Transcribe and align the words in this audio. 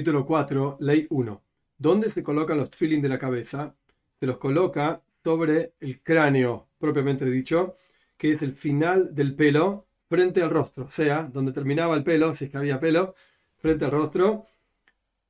Capítulo 0.00 0.24
4, 0.24 0.78
Ley 0.80 1.06
1. 1.10 1.42
¿Dónde 1.76 2.08
se 2.08 2.22
colocan 2.22 2.56
los 2.56 2.70
tefilin 2.70 3.02
de 3.02 3.10
la 3.10 3.18
cabeza? 3.18 3.74
Se 4.18 4.24
los 4.24 4.38
coloca 4.38 5.02
sobre 5.22 5.74
el 5.78 6.02
cráneo, 6.02 6.70
propiamente 6.78 7.26
dicho, 7.26 7.74
que 8.16 8.32
es 8.32 8.40
el 8.40 8.54
final 8.54 9.14
del 9.14 9.34
pelo 9.36 9.88
frente 10.08 10.40
al 10.40 10.48
rostro, 10.48 10.86
o 10.86 10.90
sea, 10.90 11.24
donde 11.24 11.52
terminaba 11.52 11.94
el 11.96 12.02
pelo, 12.02 12.32
si 12.32 12.46
es 12.46 12.50
que 12.50 12.56
había 12.56 12.80
pelo, 12.80 13.14
frente 13.58 13.84
al 13.84 13.90
rostro, 13.90 14.46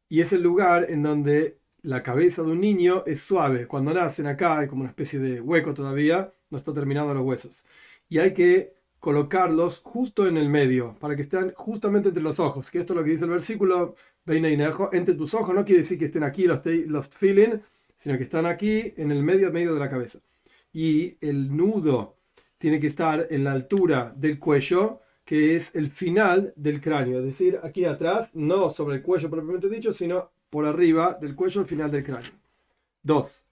y 0.09 0.21
es 0.21 0.33
el 0.33 0.43
lugar 0.43 0.87
en 0.89 1.03
donde 1.03 1.59
la 1.83 2.05
cabeza 2.05 2.43
de 2.45 2.53
un 2.53 2.61
niño 2.61 3.03
es 3.07 3.21
suave. 3.23 3.67
Cuando 3.67 3.93
nacen 3.93 4.29
acá 4.29 4.61
hay 4.61 4.69
como 4.69 4.83
una 4.83 4.91
especie 4.91 5.19
de 5.19 5.41
hueco 5.41 5.75
todavía, 5.75 6.33
no 6.49 6.59
está 6.59 6.73
terminado 6.73 7.13
los 7.13 7.25
huesos. 7.25 7.65
Y 8.09 8.19
hay 8.19 8.35
que 8.35 8.73
colocarlos 9.01 9.81
justo 9.81 10.29
en 10.29 10.37
el 10.37 10.49
medio, 10.49 10.95
para 11.01 11.17
que 11.17 11.23
estén 11.23 11.53
justamente 11.57 12.11
entre 12.11 12.23
los 12.23 12.39
ojos, 12.39 12.71
que 12.71 12.79
esto 12.79 12.93
es 12.93 12.99
lo 12.99 13.03
que 13.03 13.11
dice 13.11 13.25
el 13.25 13.31
versículo, 13.31 13.97
entre 14.33 15.15
tus 15.15 15.35
ojos 15.35 15.55
no 15.55 15.65
quiere 15.65 15.83
decir 15.83 15.99
que 15.99 16.07
estén 16.07 16.25
aquí 16.25 16.45
los, 16.45 16.61
los 16.65 17.09
feeling, 17.09 17.59
sino 17.97 18.17
que 18.17 18.25
están 18.25 18.47
aquí 18.47 18.95
en 18.97 19.11
el 19.11 19.23
medio, 19.23 19.53
medio 19.53 19.75
de 19.75 19.81
la 19.81 19.89
cabeza. 19.89 20.21
Y 20.73 21.17
el 21.21 21.55
nudo 21.55 22.17
tiene 22.59 22.81
que 22.81 22.87
estar 22.87 23.27
en 23.31 23.45
la 23.45 23.53
altura 23.53 24.13
del 24.17 24.39
cuello, 24.39 25.01
que 25.25 25.57
es 25.57 25.75
el 25.75 25.91
final 25.91 26.53
del 26.57 26.81
cráneo, 26.81 27.19
es 27.19 27.25
decir, 27.25 27.61
aquí 27.63 27.85
atrás, 27.85 28.29
no 28.35 28.73
sobre 28.73 28.97
el 28.97 29.03
cuello 29.03 29.31
propiamente 29.31 29.69
dicho, 29.69 29.93
sino 29.93 30.31
por 30.51 30.67
arriba 30.67 31.17
del 31.21 31.35
cuello, 31.35 31.61
el 31.61 31.67
final 31.67 31.91
del 31.91 32.05
cráneo. 32.05 32.33
Dos, 33.03 33.45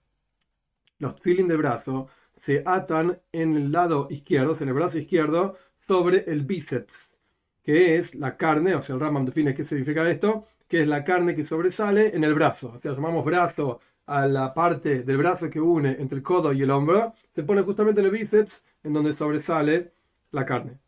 los 0.99 1.19
feeling 1.19 1.47
del 1.47 1.57
brazo 1.57 2.07
se 2.35 2.61
atan 2.65 3.19
en 3.31 3.55
el 3.55 3.71
lado 3.71 4.07
izquierdo, 4.09 4.57
en 4.59 4.67
el 4.67 4.73
brazo 4.73 4.97
izquierdo, 4.97 5.57
sobre 5.79 6.25
el 6.27 6.43
bíceps, 6.43 7.17
que 7.63 7.97
es 7.97 8.15
la 8.15 8.37
carne, 8.37 8.75
o 8.75 8.81
sea, 8.81 8.95
el 8.95 9.01
Rambam 9.01 9.25
define 9.25 9.53
qué 9.53 9.65
significa 9.65 10.09
esto, 10.09 10.45
que 10.69 10.81
es 10.81 10.87
la 10.87 11.03
carne 11.03 11.35
que 11.35 11.43
sobresale 11.43 12.15
en 12.15 12.23
el 12.23 12.33
brazo. 12.33 12.73
O 12.77 12.79
sea, 12.79 12.93
llamamos 12.93 13.25
brazo 13.25 13.81
a 14.05 14.27
la 14.27 14.53
parte 14.53 15.03
del 15.03 15.17
brazo 15.17 15.49
que 15.49 15.59
une 15.59 15.97
entre 15.99 16.17
el 16.17 16.23
codo 16.23 16.53
y 16.53 16.61
el 16.61 16.71
hombro, 16.71 17.13
se 17.35 17.43
pone 17.43 17.61
justamente 17.63 18.01
en 18.01 18.05
el 18.05 18.11
bíceps, 18.11 18.63
en 18.83 18.93
donde 18.93 19.13
sobresale 19.13 19.91
la 20.31 20.45
carne. 20.45 20.79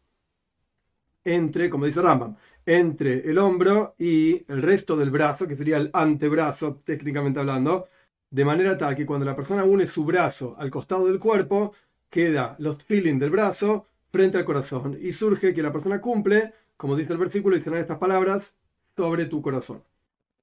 Entre, 1.23 1.69
como 1.69 1.85
dice 1.85 2.01
Rambam, 2.01 2.35
entre 2.65 3.29
el 3.29 3.37
hombro 3.37 3.95
y 3.97 4.43
el 4.51 4.61
resto 4.61 4.95
del 4.95 5.11
brazo, 5.11 5.47
que 5.47 5.55
sería 5.55 5.77
el 5.77 5.89
antebrazo, 5.93 6.77
técnicamente 6.83 7.39
hablando, 7.39 7.87
de 8.29 8.45
manera 8.45 8.77
tal 8.77 8.95
que 8.95 9.05
cuando 9.05 9.25
la 9.25 9.35
persona 9.35 9.63
une 9.63 9.87
su 9.87 10.05
brazo 10.05 10.55
al 10.57 10.71
costado 10.71 11.07
del 11.07 11.19
cuerpo, 11.19 11.73
queda 12.09 12.55
los 12.59 12.83
feeling 12.83 13.19
del 13.19 13.29
brazo 13.29 13.87
frente 14.11 14.37
al 14.37 14.45
corazón 14.45 14.97
y 14.99 15.13
surge 15.13 15.53
que 15.53 15.63
la 15.63 15.71
persona 15.71 16.01
cumple, 16.01 16.53
como 16.77 16.95
dice 16.95 17.13
el 17.13 17.19
versículo, 17.19 17.55
y 17.55 17.59
estas 17.59 17.97
palabras, 17.97 18.55
sobre 19.01 19.25
tu 19.25 19.41
corazón. 19.41 19.83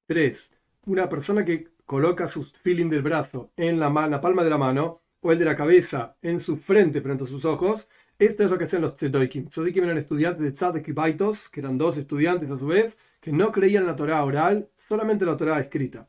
3. 0.06 0.51
Una 0.87 1.09
persona 1.09 1.45
que 1.45 1.69
coloca 1.87 2.27
sus 2.27 2.51
feeling 2.53 2.91
del 2.91 3.03
brazo 3.03 3.53
en 3.56 3.78
la, 3.78 3.89
la, 4.09 4.20
palma 4.20 4.42
de 4.42 4.51
la 4.51 4.59
mano 4.59 5.01
o 5.20 5.31
el 5.31 5.39
de 5.39 5.45
la 5.45 5.55
cabeza 5.55 6.17
en 6.23 6.41
su 6.41 6.56
frente 6.56 7.01
frente 7.01 7.23
a 7.23 7.29
sus 7.29 7.45
ojos. 7.45 7.86
Esto 8.19 8.42
es 8.42 8.51
lo 8.51 8.59
que 8.59 8.64
hacían 8.64 8.83
los 8.83 8.97
tzedoikim. 8.97 9.47
Tzedikim 9.47 9.84
eran 9.84 9.98
estudiantes 9.98 10.42
de 10.42 10.51
Tzadek 10.51 10.89
y 10.89 10.92
Baitos, 10.92 11.48
que 11.48 11.61
eran 11.61 11.79
dos 11.79 11.97
estudiantes 11.97 12.51
a 12.51 12.59
su 12.59 12.67
vez, 12.67 12.98
que 13.20 13.31
no 13.31 13.53
creían 13.53 13.84
en 13.84 13.91
la 13.91 13.95
Torah 13.95 14.25
oral, 14.25 14.69
solamente 14.77 15.25
la 15.25 15.36
Torah 15.36 15.61
escrita 15.61 16.09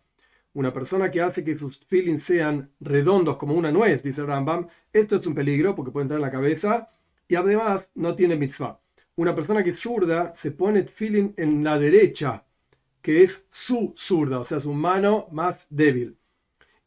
una 0.53 0.73
persona 0.73 1.11
que 1.11 1.22
hace 1.22 1.44
que 1.44 1.55
sus 1.55 1.77
feelings 1.86 2.23
sean 2.23 2.72
redondos 2.80 3.38
como 3.38 3.53
una 3.53 3.72
nuez, 3.72 4.02
dice 4.02 4.23
Rambam, 4.23 4.67
esto 4.92 5.17
es 5.17 5.27
un 5.27 5.36
peligro 5.36 5.75
porque 5.75 5.92
puede 5.92 6.05
entrar 6.05 6.17
en 6.17 6.25
la 6.25 6.31
cabeza 6.31 6.89
y 7.27 7.36
además 7.36 7.92
no 7.94 8.16
tiene 8.16 8.36
mitzvah. 8.36 8.81
Una 9.20 9.36
persona 9.36 9.66
que 9.66 9.72
es 9.72 9.80
zurda 9.81 10.34
se 10.34 10.52
pone 10.52 10.84
feeling 10.84 11.34
en 11.36 11.62
la 11.62 11.78
derecha, 11.78 12.45
que 13.02 13.22
es 13.22 13.44
su 13.50 13.94
zurda, 13.98 14.39
o 14.39 14.45
sea, 14.45 14.61
su 14.61 14.72
mano 14.72 15.27
más 15.33 15.67
débil. 15.70 16.16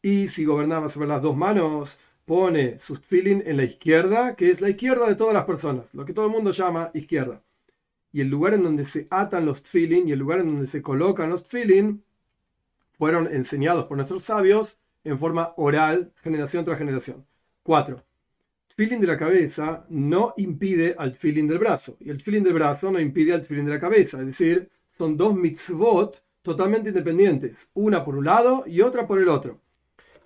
Y 0.01 0.27
si 0.29 0.43
gobernaba 0.43 0.89
sobre 0.89 1.09
las 1.09 1.21
dos 1.21 1.37
manos, 1.37 1.99
pone 2.25 2.79
sus 2.79 3.01
feeling 3.01 3.41
en 3.45 3.57
la 3.57 3.65
izquierda, 3.65 4.35
que 4.35 4.49
es 4.49 4.61
la 4.61 4.69
izquierda 4.71 5.07
de 5.07 5.13
todas 5.13 5.35
las 5.35 5.43
personas, 5.45 5.85
lo 5.93 6.05
que 6.05 6.13
todo 6.13 6.25
el 6.25 6.31
mundo 6.31 6.49
llama 6.49 6.89
izquierda. 6.95 7.43
Y 8.11 8.21
el 8.21 8.29
lugar 8.29 8.55
en 8.55 8.63
donde 8.63 8.85
se 8.85 9.05
atan 9.11 9.45
los 9.45 9.61
feeling 9.61 10.07
y 10.07 10.13
el 10.13 10.17
lugar 10.17 10.39
en 10.39 10.47
donde 10.47 10.65
se 10.65 10.81
colocan 10.81 11.29
los 11.29 11.43
feeling 11.43 11.99
fueron 12.97 13.31
enseñados 13.31 13.85
por 13.85 13.97
nuestros 13.97 14.23
sabios 14.23 14.79
en 15.03 15.19
forma 15.19 15.53
oral, 15.55 16.11
generación 16.23 16.65
tras 16.65 16.79
generación. 16.79 17.27
4. 17.61 18.03
Feeling 18.75 18.99
de 18.99 19.07
la 19.07 19.17
cabeza 19.17 19.85
no 19.89 20.33
impide 20.37 20.95
al 20.97 21.13
feeling 21.13 21.47
del 21.47 21.59
brazo, 21.59 21.95
y 21.99 22.09
el 22.09 22.19
feeling 22.19 22.41
del 22.41 22.53
brazo 22.53 22.91
no 22.91 22.99
impide 22.99 23.33
al 23.33 23.43
feeling 23.43 23.65
de 23.65 23.71
la 23.71 23.79
cabeza, 23.79 24.19
es 24.19 24.25
decir, 24.25 24.69
son 24.97 25.15
dos 25.15 25.35
mitzvot 25.35 26.23
totalmente 26.41 26.89
independientes, 26.89 27.67
una 27.73 28.03
por 28.03 28.15
un 28.15 28.25
lado 28.25 28.63
y 28.65 28.81
otra 28.81 29.05
por 29.05 29.19
el 29.19 29.29
otro. 29.29 29.59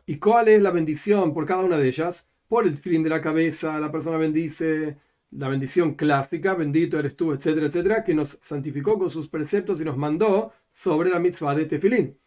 ¿Y 0.06 0.18
cuál 0.18 0.47
es 0.47 0.62
la 0.62 0.72
bendición 0.72 1.34
por 1.34 1.46
cada 1.46 1.63
una 1.63 1.78
de 1.78 1.88
ellas? 1.90 2.30
Por 2.47 2.66
el 2.66 2.78
feeling 2.78 3.03
de 3.03 3.09
la 3.09 3.22
cabeza, 3.22 3.80
la 3.81 3.91
persona 3.91 4.16
bendice 4.16 4.97
la 5.31 5.50
bendición 5.50 5.96
clásica, 5.96 6.53
bendito 6.53 6.97
eres 6.97 7.18
tú, 7.18 7.34
etcétera, 7.34 7.68
etcétera, 7.68 8.03
que 8.06 8.13
nos 8.13 8.40
santificó 8.41 8.97
con 8.97 9.09
sus 9.09 9.28
preceptos 9.28 9.81
y 9.81 9.84
nos 9.84 9.97
mandó 9.97 10.53
sobre 10.72 11.09
la 11.09 11.19
mitzvah 11.19 11.53
de 11.53 11.66
tefilín 11.66 12.18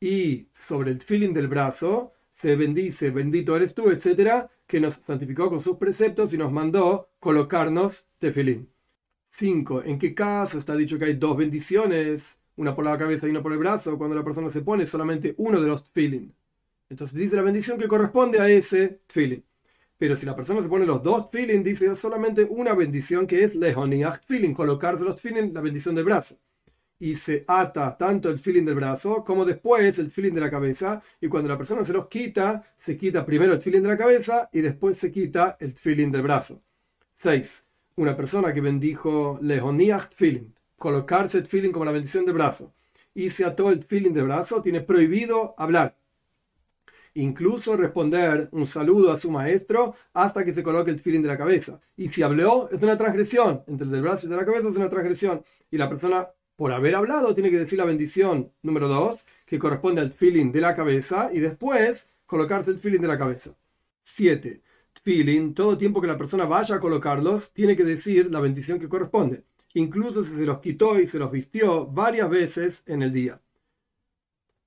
y 0.00 0.48
sobre 0.52 0.92
el 0.92 1.00
feeling 1.00 1.32
del 1.32 1.48
brazo 1.48 2.12
se 2.36 2.54
bendice, 2.54 3.10
bendito 3.10 3.56
eres 3.56 3.72
tú, 3.74 3.88
etcétera, 3.90 4.50
que 4.66 4.78
nos 4.78 4.96
santificó 4.96 5.48
con 5.48 5.64
sus 5.64 5.78
preceptos 5.78 6.34
y 6.34 6.38
nos 6.38 6.52
mandó 6.52 7.08
colocarnos 7.18 8.06
tefilín. 8.18 8.68
5. 9.26 9.84
¿En 9.84 9.98
qué 9.98 10.14
caso 10.14 10.58
está 10.58 10.76
dicho 10.76 10.98
que 10.98 11.06
hay 11.06 11.14
dos 11.14 11.38
bendiciones? 11.38 12.38
Una 12.56 12.76
por 12.76 12.84
la 12.84 12.98
cabeza 12.98 13.26
y 13.26 13.30
una 13.30 13.42
por 13.42 13.52
el 13.52 13.58
brazo, 13.58 13.96
cuando 13.96 14.14
la 14.14 14.22
persona 14.22 14.52
se 14.52 14.60
pone 14.60 14.84
solamente 14.86 15.34
uno 15.38 15.58
de 15.62 15.66
los 15.66 15.84
tefilín. 15.84 16.34
Entonces 16.90 17.18
dice 17.18 17.36
la 17.36 17.42
bendición 17.42 17.78
que 17.78 17.88
corresponde 17.88 18.38
a 18.38 18.50
ese 18.50 19.00
tefilín. 19.06 19.42
Pero 19.96 20.14
si 20.14 20.26
la 20.26 20.36
persona 20.36 20.60
se 20.60 20.68
pone 20.68 20.84
los 20.84 21.02
dos 21.02 21.30
tefilín, 21.30 21.64
dice 21.64 21.96
solamente 21.96 22.44
una 22.44 22.74
bendición 22.74 23.26
que 23.26 23.44
es 23.44 23.54
lehoniach 23.54 24.20
tefilín, 24.20 24.52
colocar 24.52 25.00
los 25.00 25.16
tefilín 25.16 25.54
la 25.54 25.62
bendición 25.62 25.94
del 25.94 26.04
brazo 26.04 26.36
y 26.98 27.14
se 27.14 27.44
ata 27.46 27.96
tanto 27.96 28.30
el 28.30 28.38
feeling 28.38 28.64
del 28.64 28.76
brazo 28.76 29.24
como 29.24 29.44
después 29.44 29.98
el 29.98 30.10
feeling 30.10 30.32
de 30.32 30.40
la 30.40 30.50
cabeza. 30.50 31.02
Y 31.20 31.28
cuando 31.28 31.48
la 31.48 31.58
persona 31.58 31.84
se 31.84 31.92
los 31.92 32.08
quita, 32.08 32.64
se 32.76 32.96
quita 32.96 33.24
primero 33.24 33.52
el 33.52 33.60
feeling 33.60 33.82
de 33.82 33.88
la 33.88 33.98
cabeza 33.98 34.48
y 34.52 34.60
después 34.60 34.98
se 34.98 35.10
quita 35.10 35.56
el 35.60 35.72
feeling 35.72 36.10
del 36.10 36.22
brazo. 36.22 36.62
6. 37.12 37.64
Una 37.96 38.16
persona 38.16 38.52
que 38.52 38.60
bendijo 38.60 39.38
lehoniach 39.40 40.14
feeling, 40.14 40.52
colocarse 40.76 41.38
el 41.38 41.46
feeling 41.46 41.70
como 41.70 41.84
la 41.84 41.92
bendición 41.92 42.24
del 42.24 42.34
brazo, 42.34 42.74
y 43.14 43.30
se 43.30 43.44
ató 43.44 43.70
el 43.70 43.82
feeling 43.82 44.12
del 44.12 44.24
brazo, 44.24 44.60
tiene 44.60 44.82
prohibido 44.82 45.54
hablar. 45.56 45.96
Incluso 47.14 47.74
responder 47.78 48.50
un 48.52 48.66
saludo 48.66 49.10
a 49.10 49.18
su 49.18 49.30
maestro 49.30 49.94
hasta 50.12 50.44
que 50.44 50.52
se 50.52 50.62
coloque 50.62 50.90
el 50.90 51.00
feeling 51.00 51.22
de 51.22 51.28
la 51.28 51.38
cabeza. 51.38 51.80
Y 51.96 52.10
si 52.10 52.22
habló, 52.22 52.68
es 52.70 52.82
una 52.82 52.98
transgresión. 52.98 53.62
Entre 53.66 53.86
el 53.86 53.90
del 53.90 54.02
brazo 54.02 54.26
y 54.26 54.30
de 54.30 54.36
la 54.36 54.44
cabeza 54.44 54.68
es 54.68 54.76
una 54.76 54.90
transgresión. 54.90 55.40
Y 55.70 55.78
la 55.78 55.88
persona 55.88 56.28
por 56.56 56.72
haber 56.72 56.94
hablado, 56.94 57.34
tiene 57.34 57.50
que 57.50 57.58
decir 57.58 57.78
la 57.78 57.84
bendición 57.84 58.50
número 58.62 58.88
2, 58.88 59.24
que 59.44 59.58
corresponde 59.58 60.00
al 60.00 60.12
feeling 60.12 60.52
de 60.52 60.62
la 60.62 60.74
cabeza, 60.74 61.30
y 61.32 61.40
después 61.40 62.08
colocarse 62.24 62.70
el 62.70 62.78
feeling 62.78 63.00
de 63.00 63.08
la 63.08 63.18
cabeza. 63.18 63.54
7. 64.02 64.62
Feeling, 65.02 65.52
todo 65.52 65.78
tiempo 65.78 66.00
que 66.00 66.06
la 66.06 66.16
persona 66.16 66.46
vaya 66.46 66.76
a 66.76 66.80
colocarlos, 66.80 67.52
tiene 67.52 67.76
que 67.76 67.84
decir 67.84 68.30
la 68.30 68.40
bendición 68.40 68.80
que 68.80 68.88
corresponde, 68.88 69.44
incluso 69.74 70.24
si 70.24 70.30
se 70.30 70.46
los 70.46 70.60
quitó 70.60 70.98
y 70.98 71.06
se 71.06 71.18
los 71.18 71.30
vistió 71.30 71.86
varias 71.86 72.30
veces 72.30 72.82
en 72.86 73.02
el 73.02 73.12
día. 73.12 73.40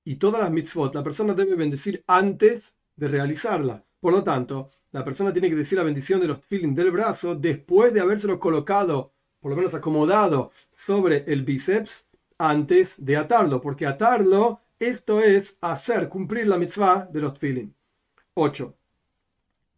Y 0.04 0.16
todas 0.16 0.40
las 0.40 0.50
mitzvot, 0.50 0.94
la 0.94 1.04
persona 1.04 1.34
debe 1.34 1.56
bendecir 1.56 2.02
antes 2.06 2.74
de 2.96 3.08
realizarla. 3.08 3.84
Por 4.00 4.12
lo 4.12 4.24
tanto, 4.24 4.70
la 4.92 5.04
persona 5.04 5.32
tiene 5.32 5.50
que 5.50 5.56
decir 5.56 5.78
la 5.78 5.84
bendición 5.84 6.20
de 6.20 6.28
los 6.28 6.40
feeling 6.40 6.74
del 6.74 6.90
brazo 6.90 7.34
después 7.34 7.92
de 7.92 8.00
habérselos 8.00 8.38
colocado 8.38 9.12
por 9.40 9.50
lo 9.50 9.56
menos 9.56 9.74
acomodado 9.74 10.52
sobre 10.72 11.24
el 11.26 11.42
bíceps 11.44 12.04
antes 12.38 12.94
de 12.98 13.16
atarlo, 13.16 13.60
porque 13.60 13.86
atarlo, 13.86 14.60
esto 14.78 15.20
es 15.20 15.56
hacer 15.60 16.08
cumplir 16.08 16.46
la 16.46 16.58
mitzvah 16.58 17.06
de 17.10 17.20
los 17.20 17.34
tefilin. 17.34 17.74
8. 18.34 18.74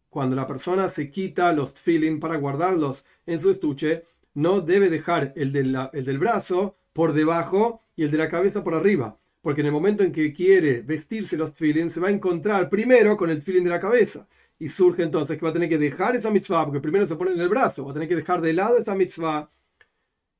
Cuando 0.09 0.35
la 0.35 0.47
persona 0.47 0.89
se 0.89 1.09
quita 1.09 1.51
los 1.53 1.73
tefilin 1.73 2.19
para 2.19 2.37
guardarlos 2.37 3.05
en 3.25 3.41
su 3.41 3.49
estuche, 3.49 4.05
no 4.35 4.61
debe 4.61 4.89
dejar 4.89 5.33
el, 5.35 5.55
el 5.55 6.05
del 6.05 6.19
brazo 6.19 6.77
por 6.93 7.13
debajo 7.13 7.81
y 7.95 8.03
el 8.03 8.11
de 8.11 8.17
la 8.17 8.29
cabeza 8.29 8.63
por 8.63 8.75
arriba, 8.75 9.17
porque 9.41 9.61
en 9.61 9.67
el 9.67 9.73
momento 9.73 10.03
en 10.03 10.11
que 10.11 10.33
quiere 10.33 10.81
vestirse 10.81 11.35
los 11.35 11.53
tefilin, 11.53 11.89
se 11.89 11.99
va 11.99 12.07
a 12.07 12.11
encontrar 12.11 12.69
primero 12.69 13.17
con 13.17 13.29
el 13.29 13.39
tefilin 13.39 13.63
de 13.63 13.69
la 13.71 13.79
cabeza 13.79 14.27
y 14.63 14.69
surge 14.69 15.03
entonces 15.03 15.37
que 15.37 15.43
va 15.43 15.49
a 15.49 15.53
tener 15.53 15.67
que 15.67 15.77
dejar 15.77 16.15
esa 16.15 16.31
mitzvah, 16.31 16.63
porque 16.63 16.79
primero 16.79 17.05
se 17.05 17.17
pone 17.17 17.31
en 17.31 17.39
el 17.41 17.49
brazo, 17.49 17.83
va 17.83 17.91
a 17.91 17.93
tener 17.93 18.07
que 18.07 18.15
dejar 18.15 18.39
de 18.39 18.53
lado 18.53 18.77
esta 18.77 18.95
mitzvah 18.95 19.51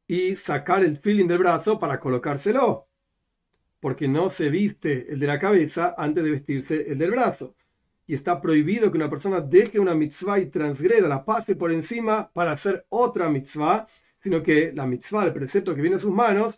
y 0.08 0.38
sacar 0.38 0.82
el 0.82 0.96
feeling 0.96 1.28
del 1.28 1.40
brazo 1.40 1.78
para 1.78 2.00
colocárselo, 2.00 2.88
porque 3.82 4.08
no 4.08 4.30
se 4.30 4.50
viste 4.50 5.12
el 5.12 5.20
de 5.20 5.28
la 5.28 5.40
cabeza 5.40 5.94
antes 5.98 6.24
de 6.24 6.32
vestirse 6.32 6.90
el 6.90 6.98
del 7.00 7.12
brazo. 7.12 7.58
Y 8.08 8.14
está 8.14 8.40
prohibido 8.40 8.90
que 8.90 8.98
una 8.98 9.10
persona 9.10 9.42
deje 9.42 9.78
una 9.78 9.94
mitzvah 9.94 10.40
y 10.40 10.46
transgreda, 10.46 11.10
la 11.10 11.26
pase 11.26 11.58
por 11.58 11.74
encima 11.74 12.32
para 12.32 12.54
hacer 12.54 12.86
otra 12.88 13.30
mitzvah, 13.30 13.88
sino 14.16 14.42
que 14.42 14.72
la 14.74 14.86
mitzvah, 14.86 15.26
el 15.26 15.34
precepto 15.34 15.76
que 15.76 15.82
viene 15.82 15.98
a 15.98 16.00
sus 16.00 16.14
manos, 16.14 16.58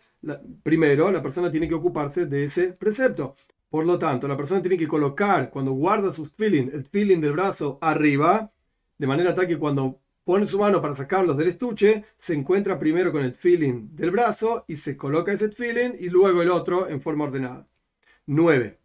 primero 0.62 1.10
la 1.10 1.20
persona 1.20 1.50
tiene 1.50 1.68
que 1.68 1.74
ocuparse 1.74 2.26
de 2.26 2.44
ese 2.44 2.74
precepto. 2.74 3.34
Por 3.68 3.84
lo 3.84 3.98
tanto, 3.98 4.28
la 4.28 4.36
persona 4.36 4.62
tiene 4.62 4.78
que 4.78 4.86
colocar, 4.86 5.50
cuando 5.50 5.72
guarda 5.72 6.12
sus 6.12 6.30
feeling, 6.30 6.70
el 6.72 6.84
feeling 6.84 7.20
del 7.20 7.32
brazo 7.32 7.78
arriba, 7.80 8.52
de 8.96 9.06
manera 9.06 9.34
tal 9.34 9.46
que 9.46 9.58
cuando 9.58 10.00
pone 10.24 10.46
su 10.46 10.58
mano 10.58 10.80
para 10.80 10.96
sacarlos 10.96 11.36
del 11.36 11.48
estuche, 11.48 12.04
se 12.16 12.34
encuentra 12.34 12.78
primero 12.78 13.12
con 13.12 13.24
el 13.24 13.32
feeling 13.32 13.88
del 13.92 14.12
brazo 14.12 14.64
y 14.68 14.76
se 14.76 14.96
coloca 14.96 15.32
ese 15.32 15.50
feeling 15.50 15.90
y 15.98 16.08
luego 16.08 16.42
el 16.42 16.50
otro 16.50 16.88
en 16.88 17.00
forma 17.00 17.24
ordenada. 17.24 17.68
9. 18.26 18.78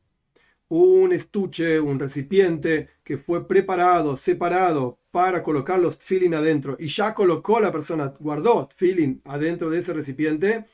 Un 0.69 1.13
estuche, 1.13 1.79
un 1.79 1.99
recipiente 1.99 2.89
que 3.03 3.17
fue 3.17 3.47
preparado, 3.47 4.17
separado 4.17 4.99
para 5.11 5.43
colocar 5.43 5.79
los 5.79 5.97
feeling 5.97 6.33
adentro 6.33 6.75
y 6.79 6.87
ya 6.87 7.13
colocó 7.13 7.59
la 7.59 7.71
persona, 7.71 8.13
guardó 8.19 8.69
feeling 8.75 9.19
adentro 9.25 9.69
de 9.69 9.79
ese 9.79 9.93
recipiente, 9.93 10.65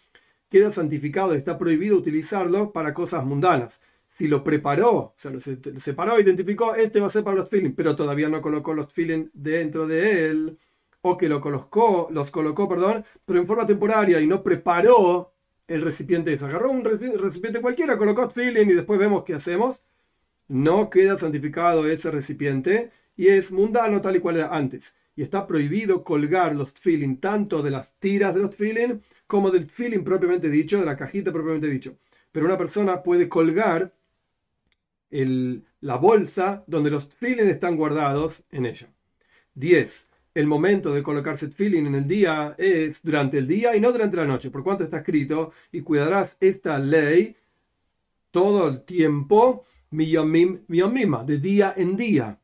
queda 0.50 0.71
santificado 0.71 1.36
y 1.36 1.38
está 1.38 1.57
prohibido 1.57 1.98
utilizarlo 1.98 2.71
para 2.71 2.94
cosas 2.94 3.25
mundanas 3.25 3.81
si 4.18 4.28
lo 4.28 4.44
preparó, 4.44 4.92
o 4.96 5.14
sea, 5.16 5.30
lo 5.30 5.40
separó, 5.40 6.19
identificó, 6.19 6.74
este 6.74 7.00
va 7.00 7.06
a 7.06 7.12
ser 7.12 7.24
para 7.24 7.38
los 7.38 7.50
feeling, 7.50 7.74
pero 7.74 7.96
todavía 7.96 8.28
no 8.28 8.42
colocó 8.42 8.74
los 8.74 8.92
feeling 8.92 9.28
dentro 9.31 9.86
de 9.86 10.25
él, 10.25 10.58
o 11.02 11.16
que 11.19 11.30
lo 11.30 11.40
colocó, 11.40 12.08
los 12.10 12.31
colocó, 12.31 12.68
perdón, 12.68 13.06
pero 13.25 13.40
en 13.40 13.46
forma 13.46 13.68
temporaria 13.68 14.19
y 14.19 14.25
no 14.25 14.42
preparó 14.42 15.34
el 15.68 15.81
recipiente 15.84 16.36
Se 16.36 16.46
Agarró 16.46 16.72
un 16.72 16.84
recipiente 16.84 17.62
cualquiera, 17.62 17.96
colocó 17.96 18.28
feeling 18.31 18.66
y 18.66 18.74
después 18.74 19.00
vemos 19.00 19.24
qué 19.24 19.36
hacemos. 19.36 19.84
No 20.48 20.90
queda 20.90 21.19
santificado 21.19 21.88
ese 21.88 22.10
recipiente 22.10 22.92
y 23.16 23.28
es 23.28 23.52
mundano 23.52 24.02
tal 24.02 24.16
y 24.16 24.19
cual 24.19 24.38
era 24.38 24.56
antes. 24.56 24.96
Y 25.16 25.22
está 25.22 25.46
prohibido 25.46 26.04
colgar 26.04 26.56
los 26.56 26.72
feeling 26.72 27.18
tanto 27.18 27.62
de 27.62 27.69
las 27.69 28.00
tiras 28.00 28.34
de 28.34 28.42
los 28.42 28.56
feeling 28.56 29.02
como 29.28 29.52
del 29.52 29.69
feeling 29.69 30.04
propiamente 30.04 30.50
dicho, 30.50 30.80
de 30.80 30.88
la 30.88 30.98
cajita 30.98 31.31
propiamente 31.31 31.68
dicho. 31.68 31.98
Pero 32.31 32.48
una 32.48 32.58
persona 32.58 33.04
puede 33.04 33.30
colgar 33.30 33.94
la 35.09 35.95
bolsa 35.95 36.63
donde 36.68 36.89
los 36.89 37.07
feeling 37.07 37.45
están 37.45 37.75
guardados 37.75 38.44
en 38.51 38.65
ella. 38.65 38.89
10. 39.56 40.07
El 40.33 40.45
momento 40.45 40.94
de 40.94 41.01
colocarse 41.01 41.50
feeling 41.50 41.86
en 41.86 41.95
el 41.95 42.07
día 42.07 42.54
es 42.57 43.01
durante 43.01 43.39
el 43.39 43.48
día 43.48 43.75
y 43.75 43.80
no 43.80 43.92
durante 43.92 44.18
la 44.18 44.25
noche, 44.25 44.51
por 44.51 44.63
cuanto 44.63 44.83
está 44.83 44.98
escrito, 44.98 45.51
y 45.71 45.81
cuidarás 45.81 46.38
esta 46.39 46.77
ley 46.77 47.36
todo 48.30 48.68
el 48.68 48.83
tiempo, 48.83 49.65
mima, 49.89 51.24
de 51.24 51.39
día 51.39 51.74
en 51.75 51.98
día. 51.98 52.39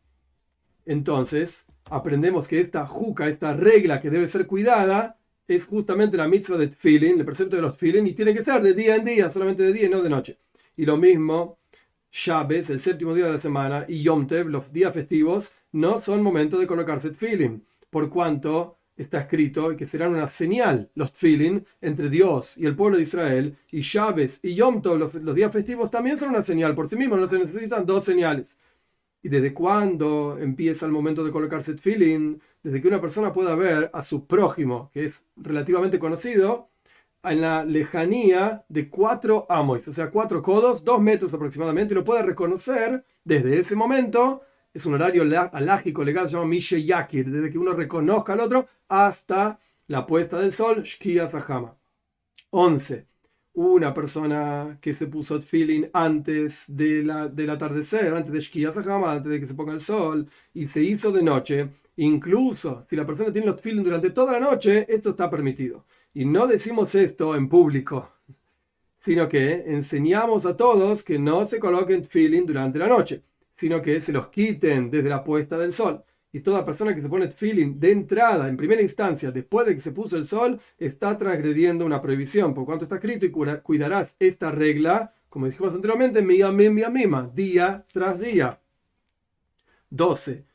Entonces, 0.85 1.65
aprendemos 1.85 2.47
que 2.47 2.61
esta 2.61 2.87
juca, 2.87 3.27
esta 3.27 3.53
regla 3.53 4.01
que 4.01 4.09
debe 4.09 4.27
ser 4.27 4.47
cuidada, 4.47 5.19
es 5.47 5.67
justamente 5.67 6.17
la 6.17 6.27
mitzvah 6.27 6.57
de 6.57 6.69
feeling, 6.69 7.19
el 7.19 7.25
precepto 7.25 7.57
de 7.57 7.61
los 7.61 7.77
feeling, 7.77 8.05
y 8.07 8.13
tiene 8.13 8.33
que 8.33 8.43
ser 8.43 8.61
de 8.63 8.73
día 8.73 8.95
en 8.95 9.05
día, 9.05 9.29
solamente 9.29 9.61
de 9.61 9.73
día 9.73 9.85
y 9.85 9.89
no 9.89 10.01
de 10.01 10.09
noche. 10.09 10.39
Y 10.77 10.85
lo 10.85 10.97
mismo 10.97 11.59
Shabes, 12.13 12.69
el 12.69 12.79
séptimo 12.79 13.15
día 13.15 13.25
de 13.25 13.31
la 13.31 13.39
semana, 13.39 13.85
y 13.87 14.03
Yom 14.03 14.27
Tev, 14.27 14.47
los 14.47 14.71
días 14.71 14.93
festivos, 14.93 15.51
no 15.71 15.99
son 15.99 16.21
momentos 16.21 16.59
de 16.59 16.67
colocarse 16.67 17.11
feeling, 17.11 17.61
por 17.89 18.07
cuanto 18.11 18.77
está 18.95 19.21
escrito 19.21 19.75
que 19.75 19.87
serán 19.87 20.13
una 20.13 20.29
señal 20.29 20.91
los 20.93 21.11
feeling 21.11 21.61
entre 21.81 22.11
Dios 22.11 22.55
y 22.55 22.67
el 22.67 22.75
pueblo 22.75 22.97
de 22.97 23.03
Israel, 23.03 23.57
y 23.71 23.81
Shabes 23.81 24.39
y 24.43 24.53
Yom 24.53 24.83
Tov, 24.83 25.15
los, 25.15 25.35
días 25.35 25.51
festivos, 25.51 25.89
también 25.89 26.19
son 26.19 26.29
una 26.29 26.43
señal 26.43 26.75
por 26.75 26.87
sí 26.87 26.95
mismos, 26.95 27.19
no 27.19 27.27
se 27.27 27.39
necesitan 27.39 27.83
dos 27.83 28.05
señales. 28.05 28.59
¿Y 29.23 29.29
desde 29.29 29.51
cuándo 29.51 30.37
empieza 30.39 30.85
el 30.85 30.91
momento 30.91 31.23
de 31.23 31.31
colocarse 31.31 31.75
feeling? 31.77 32.37
Desde 32.61 32.79
que 32.79 32.87
una 32.89 33.01
persona 33.01 33.33
pueda 33.33 33.55
ver 33.55 33.89
a 33.91 34.03
su 34.03 34.27
prójimo, 34.27 34.91
que 34.93 35.05
es 35.05 35.25
relativamente 35.35 35.97
conocido, 35.97 36.69
en 37.23 37.41
la 37.41 37.63
lejanía 37.63 38.65
de 38.67 38.89
cuatro 38.89 39.45
amos, 39.49 39.87
o 39.87 39.93
sea, 39.93 40.09
cuatro 40.09 40.41
codos, 40.41 40.83
dos 40.83 41.01
metros 41.01 41.33
aproximadamente, 41.33 41.93
y 41.93 41.95
lo 41.95 42.03
puede 42.03 42.23
reconocer 42.23 43.05
desde 43.23 43.59
ese 43.59 43.75
momento. 43.75 44.41
Es 44.73 44.85
un 44.85 44.95
horario 44.95 45.23
alágico 45.51 46.03
legal, 46.03 46.27
se 46.27 46.35
llama 46.35 46.47
Mishe 46.47 46.83
Yakir, 46.83 47.29
desde 47.29 47.51
que 47.51 47.57
uno 47.59 47.73
reconozca 47.73 48.33
al 48.33 48.41
otro 48.41 48.67
hasta 48.89 49.59
la 49.87 50.05
puesta 50.05 50.39
del 50.39 50.51
sol, 50.51 50.83
Shkia 50.83 51.27
Zahama. 51.27 51.77
11. 52.51 53.07
Una 53.55 53.93
persona 53.93 54.79
que 54.81 54.93
se 54.93 55.07
puso 55.07 55.39
feeling 55.41 55.85
antes 55.93 56.65
de 56.67 57.03
la, 57.03 57.27
del 57.27 57.51
atardecer, 57.51 58.13
antes 58.13 58.31
de 58.33 58.39
Shkia 58.41 58.71
Zahama, 58.73 59.11
antes 59.13 59.31
de 59.31 59.39
que 59.39 59.45
se 59.47 59.53
ponga 59.53 59.73
el 59.73 59.79
sol, 59.79 60.27
y 60.53 60.67
se 60.67 60.81
hizo 60.81 61.11
de 61.11 61.21
noche, 61.21 61.69
incluso 61.97 62.85
si 62.89 62.95
la 62.95 63.05
persona 63.05 63.31
tiene 63.31 63.47
los 63.47 63.61
feeling 63.61 63.83
durante 63.83 64.09
toda 64.09 64.33
la 64.33 64.39
noche, 64.39 64.85
esto 64.89 65.11
está 65.11 65.29
permitido. 65.29 65.85
Y 66.13 66.25
no 66.25 66.45
decimos 66.45 66.93
esto 66.93 67.35
en 67.35 67.49
público, 67.49 68.11
sino 68.99 69.27
que 69.27 69.63
enseñamos 69.65 70.45
a 70.45 70.55
todos 70.55 71.03
que 71.03 71.17
no 71.17 71.47
se 71.47 71.59
coloquen 71.59 72.05
feeling 72.05 72.45
durante 72.45 72.77
la 72.77 72.87
noche, 72.87 73.23
sino 73.55 73.81
que 73.81 73.99
se 73.99 74.11
los 74.13 74.27
quiten 74.27 74.91
desde 74.91 75.09
la 75.09 75.23
puesta 75.23 75.57
del 75.57 75.73
sol. 75.73 76.03
Y 76.31 76.41
toda 76.41 76.65
persona 76.65 76.93
que 76.93 77.01
se 77.01 77.09
pone 77.09 77.31
feeling 77.31 77.79
de 77.79 77.91
entrada, 77.91 78.47
en 78.47 78.57
primera 78.57 78.81
instancia, 78.81 79.31
después 79.31 79.65
de 79.65 79.73
que 79.73 79.81
se 79.81 79.91
puso 79.91 80.15
el 80.15 80.25
sol, 80.25 80.59
está 80.77 81.17
transgrediendo 81.17 81.85
una 81.85 82.01
prohibición, 82.01 82.53
por 82.53 82.65
cuanto 82.65 82.85
está 82.85 82.95
escrito 82.95 83.25
y 83.25 83.31
cuidarás 83.31 84.15
esta 84.19 84.51
regla, 84.51 85.13
como 85.29 85.47
dijimos 85.47 85.73
anteriormente, 85.73 86.21
mía, 86.21 86.51
mía, 86.51 86.89
mima, 86.89 87.31
día 87.33 87.85
tras 87.91 88.19
día. 88.19 88.59
12 89.89 90.52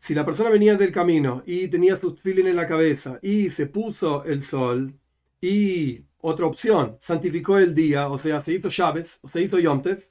si 0.00 0.14
la 0.14 0.24
persona 0.24 0.48
venía 0.50 0.76
del 0.76 0.92
camino 0.92 1.42
y 1.46 1.68
tenía 1.68 1.96
sus 1.98 2.18
feeling 2.20 2.46
en 2.46 2.56
la 2.56 2.66
cabeza 2.66 3.18
y 3.22 3.50
se 3.50 3.66
puso 3.66 4.24
el 4.24 4.42
sol 4.42 4.94
y 5.42 6.06
otra 6.22 6.46
opción, 6.46 6.96
santificó 7.00 7.58
el 7.58 7.74
día, 7.74 8.08
o 8.08 8.16
sea, 8.16 8.40
se 8.42 8.52
hizo 8.54 8.70
llaves, 8.70 9.18
o 9.22 9.28
se 9.28 9.42
hizo 9.42 9.58
yomtev, 9.58 10.06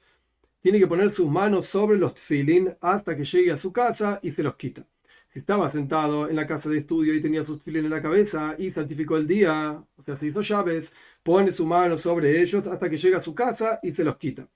tiene 0.60 0.78
que 0.78 0.86
poner 0.86 1.10
sus 1.10 1.28
manos 1.28 1.66
sobre 1.66 1.98
los 1.98 2.14
feeling 2.14 2.68
hasta 2.80 3.16
que 3.16 3.24
llegue 3.24 3.50
a 3.50 3.56
su 3.56 3.72
casa 3.72 4.20
y 4.22 4.30
se 4.30 4.44
los 4.44 4.54
quita. 4.56 4.86
Si 5.28 5.40
estaba 5.40 5.70
sentado 5.72 6.28
en 6.28 6.36
la 6.36 6.46
casa 6.46 6.70
de 6.70 6.78
estudio 6.78 7.12
y 7.14 7.20
tenía 7.20 7.44
sus 7.44 7.62
feeling 7.62 7.84
en 7.84 7.90
la 7.90 8.02
cabeza 8.02 8.54
y 8.58 8.70
santificó 8.70 9.16
el 9.16 9.26
día, 9.26 9.84
o 9.96 10.02
sea, 10.04 10.16
se 10.16 10.26
hizo 10.26 10.42
llaves, 10.42 10.92
pone 11.24 11.50
su 11.50 11.66
mano 11.66 11.98
sobre 11.98 12.40
ellos 12.40 12.64
hasta 12.68 12.88
que 12.88 12.96
llega 12.96 13.18
a 13.18 13.22
su 13.22 13.34
casa 13.34 13.80
y 13.82 13.90
se 13.90 14.04
los 14.04 14.16
quita. 14.18 14.48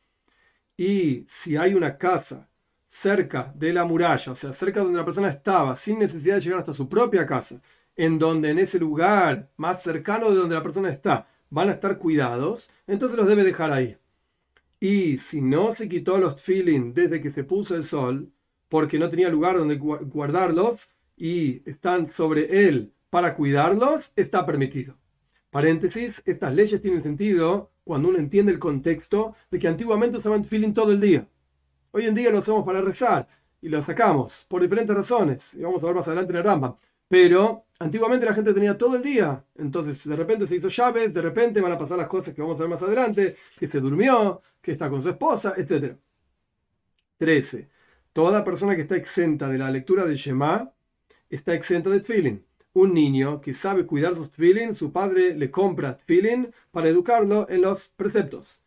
Y 0.76 1.24
si 1.28 1.56
hay 1.56 1.74
una 1.74 1.98
casa 1.98 2.48
cerca 2.94 3.52
de 3.56 3.72
la 3.72 3.84
muralla, 3.84 4.32
o 4.32 4.36
sea, 4.36 4.52
cerca 4.52 4.80
donde 4.80 4.98
la 4.98 5.04
persona 5.04 5.28
estaba, 5.28 5.74
sin 5.74 5.98
necesidad 5.98 6.36
de 6.36 6.40
llegar 6.42 6.60
hasta 6.60 6.72
su 6.72 6.88
propia 6.88 7.26
casa, 7.26 7.60
en 7.96 8.20
donde 8.20 8.50
en 8.50 8.60
ese 8.60 8.78
lugar 8.78 9.50
más 9.56 9.82
cercano 9.82 10.30
de 10.30 10.36
donde 10.36 10.54
la 10.54 10.62
persona 10.62 10.90
está 10.90 11.26
van 11.50 11.68
a 11.68 11.72
estar 11.72 11.98
cuidados, 11.98 12.70
entonces 12.86 13.18
los 13.18 13.26
debe 13.26 13.42
dejar 13.42 13.72
ahí. 13.72 13.96
Y 14.78 15.18
si 15.18 15.40
no 15.40 15.74
se 15.74 15.88
quitó 15.88 16.18
los 16.18 16.40
feeling 16.40 16.94
desde 16.94 17.20
que 17.20 17.30
se 17.30 17.42
puso 17.42 17.74
el 17.74 17.84
sol, 17.84 18.32
porque 18.68 18.98
no 18.98 19.08
tenía 19.08 19.28
lugar 19.28 19.58
donde 19.58 19.76
guardarlos 19.76 20.88
y 21.16 21.68
están 21.68 22.06
sobre 22.12 22.66
él 22.68 22.92
para 23.10 23.34
cuidarlos, 23.34 24.12
está 24.14 24.46
permitido. 24.46 24.96
Paréntesis, 25.50 26.22
estas 26.26 26.54
leyes 26.54 26.80
tienen 26.80 27.02
sentido 27.02 27.72
cuando 27.82 28.08
uno 28.08 28.18
entiende 28.18 28.52
el 28.52 28.60
contexto 28.60 29.34
de 29.50 29.58
que 29.58 29.68
antiguamente 29.68 30.18
usaban 30.18 30.44
feeling 30.44 30.72
todo 30.72 30.92
el 30.92 31.00
día. 31.00 31.26
Hoy 31.96 32.06
en 32.06 32.14
día 32.16 32.32
lo 32.32 32.40
usamos 32.40 32.64
para 32.64 32.80
rezar 32.80 33.28
y 33.60 33.68
lo 33.68 33.80
sacamos 33.80 34.44
por 34.48 34.60
diferentes 34.60 34.96
razones. 34.96 35.54
Y 35.54 35.62
vamos 35.62 35.80
a 35.80 35.86
ver 35.86 35.94
más 35.94 36.08
adelante 36.08 36.32
en 36.32 36.38
el 36.38 36.42
Rambam. 36.42 36.74
Pero 37.06 37.66
antiguamente 37.78 38.26
la 38.26 38.34
gente 38.34 38.52
tenía 38.52 38.76
todo 38.76 38.96
el 38.96 39.02
día. 39.02 39.44
Entonces 39.54 40.04
de 40.04 40.16
repente 40.16 40.48
se 40.48 40.56
hizo 40.56 40.66
llaves, 40.66 41.14
de 41.14 41.22
repente 41.22 41.60
van 41.60 41.70
a 41.70 41.78
pasar 41.78 41.96
las 41.96 42.08
cosas 42.08 42.34
que 42.34 42.42
vamos 42.42 42.58
a 42.58 42.64
ver 42.64 42.68
más 42.68 42.82
adelante, 42.82 43.36
que 43.56 43.68
se 43.68 43.78
durmió, 43.78 44.42
que 44.60 44.72
está 44.72 44.90
con 44.90 45.04
su 45.04 45.08
esposa, 45.08 45.54
etc. 45.56 45.96
13. 47.16 47.68
Toda 48.12 48.42
persona 48.42 48.74
que 48.74 48.82
está 48.82 48.96
exenta 48.96 49.48
de 49.48 49.58
la 49.58 49.70
lectura 49.70 50.04
del 50.04 50.16
Shema 50.16 50.72
está 51.30 51.54
exenta 51.54 51.90
de 51.90 52.02
feeling. 52.02 52.40
Un 52.72 52.92
niño 52.92 53.40
que 53.40 53.52
sabe 53.52 53.86
cuidar 53.86 54.16
sus 54.16 54.30
feeling, 54.30 54.74
su 54.74 54.90
padre 54.90 55.36
le 55.36 55.48
compra 55.52 55.94
feeling 55.94 56.46
para 56.72 56.88
educarlo 56.88 57.46
en 57.48 57.60
los 57.62 57.86
preceptos. 57.90 58.58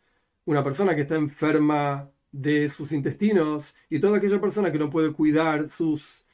Una 0.46 0.64
persona 0.64 0.96
que 0.96 1.02
está 1.02 1.16
enferma 1.16 2.10
de 2.32 2.68
sus 2.68 2.92
intestinos 2.92 3.74
y 3.88 4.00
toda 4.00 4.18
aquella 4.18 4.40
persona 4.40 4.70
que 4.72 4.78
no 4.78 4.90
puede 4.90 5.12
cuidar 5.12 5.68
sus 5.68 6.24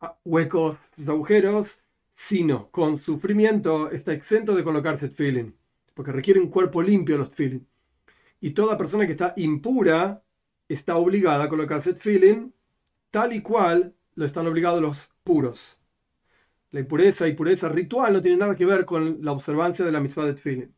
ah, 0.00 0.18
huecos, 0.24 0.76
sus 0.96 1.08
agujeros, 1.08 1.80
sino 2.12 2.70
con 2.70 2.98
sufrimiento 2.98 3.90
está 3.90 4.12
exento 4.12 4.54
de 4.54 4.64
colocarse 4.64 5.08
feeling, 5.08 5.52
porque 5.94 6.12
requiere 6.12 6.40
un 6.40 6.48
cuerpo 6.48 6.82
limpio 6.82 7.18
los 7.18 7.30
feeling. 7.30 7.60
Y 8.40 8.50
toda 8.50 8.78
persona 8.78 9.06
que 9.06 9.12
está 9.12 9.34
impura 9.36 10.22
está 10.68 10.96
obligada 10.96 11.44
a 11.44 11.48
colocarse 11.48 11.94
feeling 11.94 12.50
tal 13.10 13.32
y 13.32 13.42
cual 13.42 13.94
lo 14.14 14.24
están 14.24 14.46
obligados 14.46 14.80
los 14.80 15.10
puros. 15.22 15.78
La 16.70 16.80
impureza 16.80 17.28
y 17.28 17.34
pureza 17.34 17.68
ritual 17.68 18.14
no 18.14 18.22
tiene 18.22 18.38
nada 18.38 18.56
que 18.56 18.66
ver 18.66 18.84
con 18.86 19.18
la 19.22 19.32
observancia 19.32 19.84
de 19.84 19.92
la 19.92 20.00
misma 20.00 20.24
de 20.26 20.34
feeling. 20.34 20.68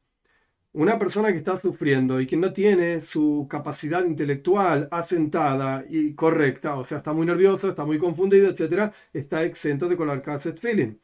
Una 0.74 0.98
persona 0.98 1.30
que 1.30 1.38
está 1.38 1.56
sufriendo 1.56 2.20
y 2.20 2.26
que 2.26 2.36
no 2.36 2.52
tiene 2.52 3.00
su 3.00 3.46
capacidad 3.48 4.04
intelectual 4.04 4.88
asentada 4.90 5.84
y 5.88 6.14
correcta, 6.14 6.74
o 6.76 6.84
sea, 6.84 6.98
está 6.98 7.12
muy 7.12 7.26
nervioso, 7.26 7.68
está 7.68 7.84
muy 7.84 7.98
confundido, 7.98 8.50
etc., 8.50 8.92
está 9.12 9.44
exento 9.44 9.88
de 9.88 9.96
colocarse 9.96 10.52
feeling. 10.52 10.96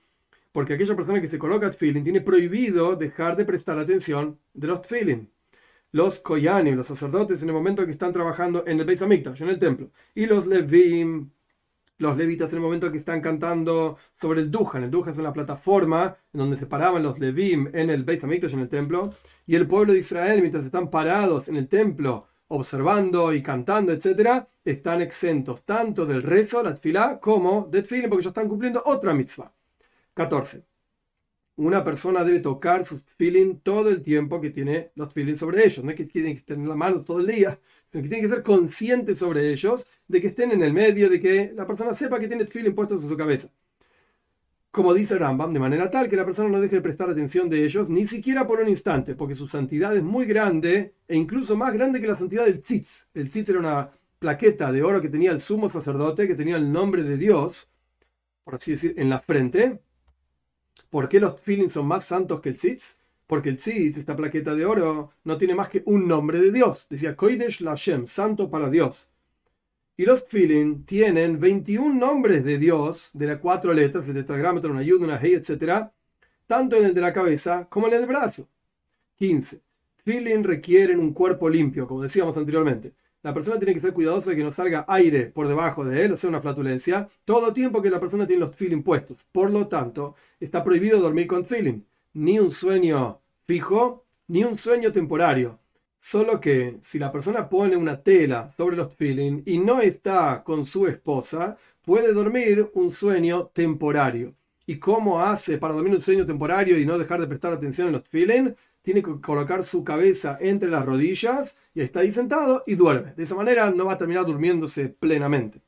porque 0.53 0.75
aquella 0.75 0.97
persona 0.97 1.21
que 1.21 1.29
se 1.29 1.39
coloca 1.39 1.71
tefilin 1.71 2.05
tiene 2.05 2.21
prohibido 2.21 2.97
dejar 2.97 3.37
de 3.37 3.45
prestar 3.45 3.79
atención 3.79 4.39
de 4.55 4.67
los 4.67 4.83
tefilin. 4.83 5.31
Los 5.93 6.21
koyanim, 6.21 6.77
los 6.77 6.87
sacerdotes, 6.89 7.43
en 7.43 7.49
el 7.49 7.55
momento 7.55 7.85
que 7.85 7.93
están 7.93 8.13
trabajando 8.13 8.65
en 8.67 8.79
el 8.81 8.87
Beis 8.87 9.03
Hamikdash, 9.03 9.43
en 9.43 9.49
el 9.49 9.59
templo, 9.59 9.91
y 10.15 10.27
los 10.27 10.47
levim, 10.47 11.31
los 11.99 12.17
levitas 12.17 12.51
en 12.51 12.57
el 12.57 12.63
momento 12.63 12.91
que 12.91 12.99
están 12.99 13.21
cantando 13.21 13.99
sobre 14.21 14.41
el 14.41 14.51
Dujan. 14.51 14.85
El 14.85 14.91
Dujan 14.91 15.13
es 15.13 15.19
una 15.19 15.33
plataforma 15.33 16.17
en 16.33 16.39
donde 16.41 16.57
se 16.57 16.67
paraban 16.67 17.03
los 17.03 17.19
levim 17.19 17.69
en 17.75 17.91
el 17.91 18.05
Beis 18.05 18.25
Hamikdash, 18.25 18.55
en 18.55 18.61
el 18.61 18.69
templo, 18.69 19.15
y 19.51 19.57
el 19.57 19.67
pueblo 19.67 19.93
de 19.93 19.99
Israel, 19.99 20.41
mientras 20.43 20.63
están 20.63 20.91
parados 20.91 21.49
en 21.49 21.57
el 21.57 21.67
templo, 21.67 22.29
observando 22.47 23.35
y 23.35 23.43
cantando, 23.43 23.91
etc., 23.93 24.45
están 24.65 25.03
exentos 25.03 25.65
tanto 25.65 26.07
del 26.07 26.23
rezo, 26.23 26.63
la 26.63 26.73
tefilá, 26.73 27.19
como 27.19 27.67
de 27.69 27.83
tefilin, 27.83 28.09
porque 28.09 28.23
ellos 28.23 28.31
están 28.31 28.47
cumpliendo 28.47 28.81
otra 28.87 29.13
mitzvah. 29.13 29.53
14. 30.15 30.65
Una 31.57 31.83
persona 31.83 32.23
debe 32.23 32.39
tocar 32.39 32.85
sus 32.85 33.05
tefilin 33.05 33.59
todo 33.59 33.89
el 33.91 34.03
tiempo 34.03 34.41
que 34.41 34.51
tiene 34.51 34.93
los 34.95 35.09
tefilin 35.09 35.37
sobre 35.37 35.65
ellos. 35.67 35.85
No 35.85 35.91
es 35.91 35.97
que 35.97 36.05
tiene 36.05 36.33
que 36.37 36.43
tener 36.43 36.69
la 36.69 36.77
mano 36.77 37.03
todo 37.03 37.19
el 37.19 37.27
día, 37.27 37.59
sino 37.91 38.05
que 38.05 38.09
tiene 38.09 38.29
que 38.29 38.33
ser 38.33 38.45
consciente 38.45 39.17
sobre 39.17 39.51
ellos, 39.51 39.85
de 40.07 40.21
que 40.21 40.29
estén 40.29 40.53
en 40.53 40.63
el 40.63 40.73
medio, 40.73 41.11
de 41.11 41.19
que 41.19 41.53
la 41.57 41.67
persona 41.67 41.97
sepa 41.97 42.21
que 42.21 42.29
tiene 42.29 42.45
tefilin 42.45 42.73
puestos 42.73 43.03
en 43.03 43.09
su 43.09 43.17
cabeza. 43.17 43.51
Como 44.71 44.95
dice 44.95 45.19
Rambam, 45.19 45.53
de 45.53 45.59
manera 45.59 45.91
tal 45.91 46.09
que 46.09 46.17
la 46.17 46.25
persona 46.25 46.49
no 46.49 46.61
deje 46.61 46.77
de 46.77 46.83
prestar 46.83 47.11
atención 47.11 47.49
de 47.49 47.65
ellos, 47.65 47.89
ni 47.89 48.07
siquiera 48.07 48.47
por 48.47 48.61
un 48.61 48.69
instante, 48.69 49.15
porque 49.17 49.35
su 49.35 49.49
santidad 49.49 49.97
es 49.97 50.03
muy 50.03 50.27
grande 50.27 50.95
e 51.09 51.17
incluso 51.17 51.57
más 51.57 51.73
grande 51.73 52.01
que 52.01 52.07
la 52.07 52.17
santidad 52.17 52.45
del 52.45 52.63
tzitz. 52.63 53.09
El 53.15 53.29
tzitz 53.29 53.49
era 53.49 53.59
una 53.59 53.91
plaqueta 54.21 54.71
de 54.71 54.83
oro 54.83 55.01
que 55.01 55.09
tenía 55.09 55.33
el 55.33 55.41
sumo 55.41 55.69
sacerdote, 55.69 56.29
que 56.29 56.37
tenía 56.37 56.57
el 56.57 56.73
nombre 56.73 57.03
de 57.03 57.17
Dios, 57.17 57.69
por 58.45 58.55
así 58.55 58.73
decir, 58.73 58.95
en 58.97 59.11
la 59.11 59.21
frente, 59.21 59.81
¿Por 60.91 61.09
qué 61.09 61.21
los 61.21 61.37
tefilin 61.37 61.71
son 61.71 61.87
más 61.87 62.05
santos 62.05 62.41
que 62.41 62.49
el 62.49 62.57
tzitz? 62.57 62.97
Porque 63.27 63.49
el 63.49 63.57
tzitz, 63.57 63.97
esta 63.97 64.17
plaqueta 64.17 64.57
de 64.57 64.67
oro, 64.67 65.13
no 65.23 65.39
tiene 65.39 65.55
más 65.55 65.69
que 65.69 65.83
un 65.87 66.09
nombre 66.09 66.41
de 66.41 66.51
Dios. 66.51 66.89
Decía 66.91 67.17
Koidesh 67.17 67.61
Lashem, 67.61 68.07
santo 68.09 68.51
para 68.51 68.69
Dios. 68.69 69.09
Y 70.01 70.07
los 70.07 70.25
tefilin 70.25 70.87
tienen 70.87 71.39
21 71.39 71.93
nombres 71.93 72.43
de 72.43 72.57
Dios, 72.57 73.11
de 73.13 73.27
las 73.27 73.37
cuatro 73.37 73.75
letras, 73.75 74.09
el 74.09 74.15
tetragrámetro, 74.15 74.71
una 74.71 74.83
yud, 74.83 75.03
una 75.03 75.21
hey, 75.21 75.35
etc., 75.35 75.91
tanto 76.47 76.77
en 76.77 76.87
el 76.87 76.95
de 76.95 77.03
la 77.03 77.13
cabeza 77.13 77.67
como 77.69 77.87
en 77.87 77.93
el 77.93 78.07
brazo. 78.07 78.49
15. 79.17 79.61
Tefilin 80.03 80.43
requieren 80.43 81.01
un 81.01 81.13
cuerpo 81.13 81.51
limpio, 81.51 81.87
como 81.87 82.01
decíamos 82.01 82.35
anteriormente. 82.35 82.95
La 83.23 83.35
persona 83.35 83.59
tiene 83.59 83.75
que 83.75 83.81
ser 83.81 83.93
cuidadosa 83.93 84.31
de 84.31 84.37
que 84.37 84.43
no 84.43 84.53
salga 84.53 84.87
aire 84.89 85.27
por 85.27 85.47
debajo 85.47 85.85
de 85.85 86.03
él, 86.03 86.13
o 86.13 86.17
sea, 86.17 86.31
una 86.31 86.41
flatulencia, 86.41 87.07
todo 87.27 87.53
tiempo 87.53 87.83
que 87.83 87.91
la 87.91 88.01
persona 88.01 88.27
tiene 88.27 88.41
los 88.41 88.57
feeling 88.57 88.83
puestos. 88.83 89.27
Por 89.31 89.51
lo 89.51 89.67
tanto, 89.67 90.15
está 90.41 90.65
prohibido 90.65 90.99
dormir 90.99 91.27
con 91.27 91.45
feeling. 91.45 91.83
Ni 92.15 92.39
un 92.39 92.53
sueño 92.53 93.21
fijo, 93.47 94.07
ni 94.29 94.45
un 94.45 94.57
sueño 94.57 94.93
temporario. 94.93 95.59
Solo 96.01 96.41
que 96.41 96.79
si 96.83 96.99
la 96.99 97.13
persona 97.13 97.49
pone 97.49 97.77
una 97.77 98.03
tela 98.03 98.53
sobre 98.57 98.77
los 98.77 98.95
feeling 98.97 99.43
y 99.47 99.59
no 99.59 99.81
está 99.81 100.43
con 100.43 100.67
su 100.67 100.89
esposa, 100.89 101.57
puede 101.83 102.13
dormir 102.13 102.71
un 102.75 102.91
sueño 102.91 103.47
temporario. 103.53 104.35
¿Y 104.67 104.79
cómo 104.79 105.21
hace 105.21 105.59
para 105.59 105.75
dormir 105.75 105.95
un 105.95 106.01
sueño 106.01 106.27
temporario 106.27 106.79
y 106.79 106.87
no 106.87 106.99
dejar 106.99 107.21
de 107.21 107.27
prestar 107.29 107.53
atención 107.53 107.89
en 107.89 107.93
los 107.93 108.09
feeling? 108.09 108.55
tiene 108.83 109.03
que 109.03 109.21
colocar 109.21 109.65
su 109.65 109.85
cabeza 109.85 110.39
entre 110.41 110.71
las 110.71 110.85
rodillas 110.85 111.57
y 111.75 111.83
está 111.83 112.01
ahí 112.01 112.13
sentado 112.13 112.63
y 112.67 112.75
duerme. 112.75 113.13
De 113.15 113.25
esa 113.25 113.35
manera 113.35 113.71
no 113.71 113.85
va 113.85 113.93
a 113.93 113.99
terminar 113.99 114.25
durmiéndose 114.25 114.89
plenamente. 114.89 115.61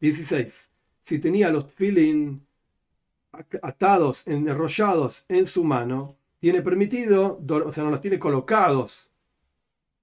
16. 0.00 0.70
Si 1.00 1.18
tenía 1.18 1.50
los 1.50 1.72
feeling 1.72 2.40
atados, 3.62 4.26
enrollados 4.26 5.24
en 5.28 5.46
su 5.46 5.64
mano, 5.64 6.16
tiene 6.40 6.62
permitido, 6.62 7.40
o 7.48 7.72
sea, 7.72 7.84
no 7.84 7.90
los 7.90 8.00
tiene 8.00 8.18
colocados 8.18 9.10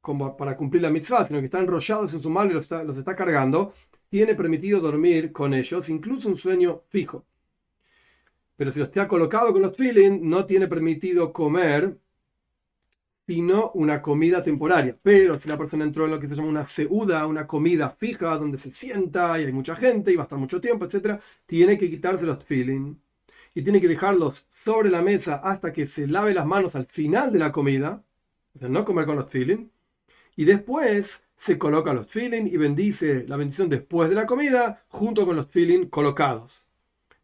como 0.02 0.36
para 0.36 0.58
cumplir 0.58 0.82
la 0.82 0.90
mitzvah, 0.90 1.26
sino 1.26 1.40
que 1.40 1.46
están 1.46 1.62
enrollados 1.64 2.14
en 2.14 2.22
su 2.22 2.30
mano 2.30 2.52
y 2.52 2.54
los 2.54 2.98
está, 2.98 3.16
cargando, 3.16 3.74
tiene 4.10 4.36
permitido 4.36 4.80
dormir 4.80 5.32
con 5.32 5.54
ellos, 5.54 5.90
incluso 5.90 6.28
un 6.30 6.38
sueño 6.38 6.82
fijo. 6.90 7.26
Pero 8.58 8.72
si 8.72 8.80
los 8.80 8.90
está 8.90 9.08
colocado 9.08 9.54
con 9.54 9.62
los 9.62 9.76
feeling, 9.76 10.20
no 10.24 10.46
tiene 10.46 10.68
permitido 10.68 11.32
comer 11.34 11.98
sino 13.28 13.72
una 13.76 14.02
comida 14.02 14.44
temporaria. 14.44 14.98
Pero 15.02 15.40
si 15.40 15.48
la 15.48 15.58
persona 15.58 15.86
entró 15.86 16.06
en 16.06 16.12
lo 16.12 16.20
que 16.20 16.28
se 16.28 16.36
llama 16.36 16.50
una 16.50 16.68
seuda, 16.68 17.26
una 17.28 17.48
comida 17.48 17.90
fija, 17.90 18.38
donde 18.38 18.58
se 18.58 18.72
sienta 18.72 19.40
y 19.40 19.46
hay 19.46 19.54
mucha 19.54 19.76
gente 19.76 20.12
y 20.12 20.16
va 20.16 20.24
a 20.24 20.26
estar 20.26 20.40
mucho 20.40 20.60
tiempo, 20.60 20.86
etc., 20.86 21.20
tiene 21.46 21.78
que 21.78 21.90
quitarse 21.90 22.26
los 22.26 22.44
feeling 22.44 22.96
y 23.54 23.62
tiene 23.64 23.82
que 23.82 23.88
dejarlos 23.88 24.48
sobre 24.52 24.90
la 24.90 25.02
mesa 25.02 25.36
hasta 25.36 25.72
que 25.74 25.88
se 25.88 26.08
lave 26.08 26.34
las 26.34 26.46
manos 26.46 26.76
al 26.76 26.86
final 26.88 27.32
de 27.32 27.40
la 27.40 27.52
comida, 27.52 28.04
o 28.56 28.60
sea, 28.60 28.70
no 28.70 28.86
comer 28.86 29.06
con 29.06 29.16
los 29.18 29.30
feeling, 29.30 29.68
y 30.36 30.46
después 30.46 31.24
se 31.36 31.58
coloca 31.58 31.94
los 31.94 32.08
feeling 32.08 32.46
y 32.46 32.58
bendice 32.58 33.26
la 33.28 33.38
bendición 33.38 33.68
después 33.68 34.10
de 34.10 34.16
la 34.16 34.26
comida 34.26 34.84
junto 34.90 35.26
con 35.26 35.36
los 35.36 35.48
feeling 35.48 35.88
colocados. 35.88 36.64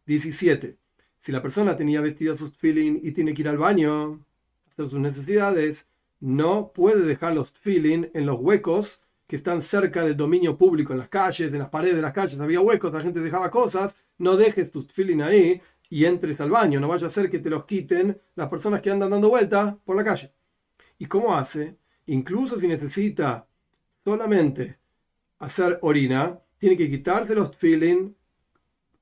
17. 0.06 0.76
Si 1.16 1.32
la 1.32 1.42
persona 1.42 1.76
tenía 1.76 2.00
vestidos 2.00 2.38
sus 2.38 2.56
feeling 2.56 3.00
y 3.02 3.12
tiene 3.12 3.34
que 3.34 3.42
ir 3.42 3.48
al 3.48 3.58
baño, 3.58 4.24
hacer 4.68 4.88
sus 4.88 4.98
necesidades, 4.98 5.86
no 6.20 6.72
puede 6.72 7.02
dejar 7.02 7.34
los 7.34 7.52
feeling 7.52 8.06
en 8.14 8.26
los 8.26 8.40
huecos 8.40 9.00
que 9.26 9.36
están 9.36 9.60
cerca 9.60 10.02
del 10.02 10.16
dominio 10.16 10.56
público, 10.56 10.92
en 10.92 10.98
las 10.98 11.08
calles, 11.08 11.52
en 11.52 11.58
las 11.58 11.68
paredes 11.68 11.96
de 11.96 12.02
las 12.02 12.14
calles 12.14 12.40
había 12.40 12.60
huecos, 12.60 12.92
la 12.92 13.02
gente 13.02 13.20
dejaba 13.20 13.50
cosas, 13.50 13.96
no 14.16 14.36
dejes 14.36 14.70
tus 14.70 14.90
feeling 14.90 15.20
ahí 15.20 15.60
y 15.90 16.06
entres 16.06 16.40
al 16.40 16.50
baño, 16.50 16.80
no 16.80 16.88
vaya 16.88 17.06
a 17.06 17.10
ser 17.10 17.30
que 17.30 17.38
te 17.38 17.50
los 17.50 17.66
quiten 17.66 18.18
las 18.34 18.48
personas 18.48 18.80
que 18.80 18.90
andan 18.90 19.10
dando 19.10 19.28
vueltas 19.28 19.74
por 19.84 19.96
la 19.96 20.04
calle. 20.04 20.32
¿Y 20.98 21.06
cómo 21.06 21.36
hace? 21.36 21.76
Incluso 22.08 22.58
si 22.58 22.66
necesita 22.66 23.46
solamente 24.02 24.78
hacer 25.38 25.78
orina, 25.82 26.40
tiene 26.58 26.76
que 26.76 26.90
quitarse 26.90 27.34
los 27.34 27.56
feeling 27.56 28.12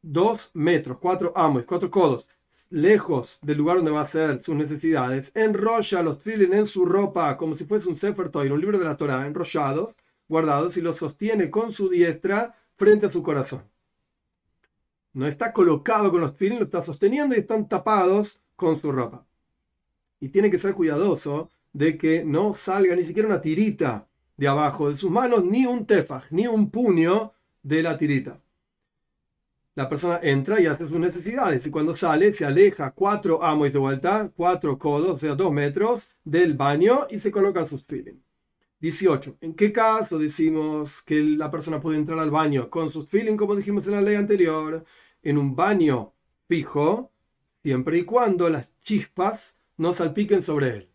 dos 0.02 0.50
metros, 0.54 0.98
cuatro 0.98 1.32
amos, 1.34 1.64
cuatro 1.64 1.90
codos 1.90 2.26
lejos 2.70 3.38
del 3.42 3.58
lugar 3.58 3.76
donde 3.76 3.92
va 3.92 4.00
a 4.00 4.04
hacer 4.04 4.42
sus 4.42 4.56
necesidades, 4.56 5.30
enrolla 5.34 6.02
los 6.02 6.18
tefilin 6.18 6.54
en 6.54 6.66
su 6.66 6.84
ropa 6.84 7.36
como 7.36 7.56
si 7.56 7.64
fuese 7.64 7.88
un 7.88 7.96
Sefer 7.96 8.30
un 8.34 8.60
libro 8.60 8.78
de 8.78 8.84
la 8.84 8.96
Torah, 8.96 9.26
enrollados, 9.26 9.94
guardados, 10.28 10.76
y 10.76 10.80
los 10.80 10.96
sostiene 10.96 11.50
con 11.50 11.72
su 11.72 11.88
diestra 11.88 12.56
frente 12.76 13.06
a 13.06 13.12
su 13.12 13.22
corazón. 13.22 13.62
No 15.12 15.26
está 15.26 15.52
colocado 15.52 16.10
con 16.10 16.20
los 16.20 16.32
tefilin, 16.32 16.58
lo 16.58 16.64
está 16.64 16.84
sosteniendo 16.84 17.34
y 17.34 17.38
están 17.38 17.68
tapados 17.68 18.40
con 18.56 18.80
su 18.80 18.90
ropa. 18.90 19.24
Y 20.18 20.30
tiene 20.30 20.50
que 20.50 20.58
ser 20.58 20.74
cuidadoso 20.74 21.50
de 21.76 21.96
que 21.98 22.24
no 22.24 22.54
salga 22.54 22.96
ni 22.96 23.04
siquiera 23.04 23.28
una 23.28 23.40
tirita 23.40 24.08
de 24.36 24.48
abajo 24.48 24.90
de 24.90 24.98
sus 24.98 25.10
manos, 25.10 25.44
ni 25.44 25.66
un 25.66 25.86
tefaj, 25.86 26.24
ni 26.30 26.46
un 26.46 26.70
puño 26.70 27.32
de 27.62 27.82
la 27.82 27.96
tirita 27.96 28.40
la 29.76 29.90
persona 29.90 30.18
entra 30.22 30.58
y 30.58 30.66
hace 30.66 30.88
sus 30.88 30.98
necesidades 30.98 31.66
y 31.66 31.70
cuando 31.70 31.94
sale 31.94 32.32
se 32.32 32.46
aleja 32.46 32.92
cuatro 32.92 33.44
amos 33.44 33.72
de 33.72 33.78
vuelta, 33.78 34.32
cuatro 34.34 34.78
codos, 34.78 35.16
o 35.16 35.18
sea, 35.18 35.34
dos 35.34 35.52
metros 35.52 36.08
del 36.24 36.54
baño 36.54 37.06
y 37.10 37.20
se 37.20 37.30
coloca 37.30 37.68
sus 37.68 37.84
feeling. 37.84 38.18
18. 38.80 39.36
¿En 39.42 39.54
qué 39.54 39.72
caso 39.72 40.18
decimos 40.18 41.02
que 41.02 41.22
la 41.22 41.50
persona 41.50 41.78
puede 41.78 41.98
entrar 41.98 42.18
al 42.18 42.30
baño 42.30 42.70
con 42.70 42.90
sus 42.90 43.06
feeling, 43.08 43.36
como 43.36 43.54
dijimos 43.54 43.86
en 43.86 43.92
la 43.92 44.02
ley 44.02 44.14
anterior? 44.14 44.82
En 45.22 45.36
un 45.36 45.54
baño 45.54 46.14
fijo, 46.48 47.10
siempre 47.62 47.98
y 47.98 48.04
cuando 48.04 48.48
las 48.48 48.70
chispas 48.80 49.58
no 49.76 49.92
salpiquen 49.92 50.42
sobre 50.42 50.68
él. 50.70 50.88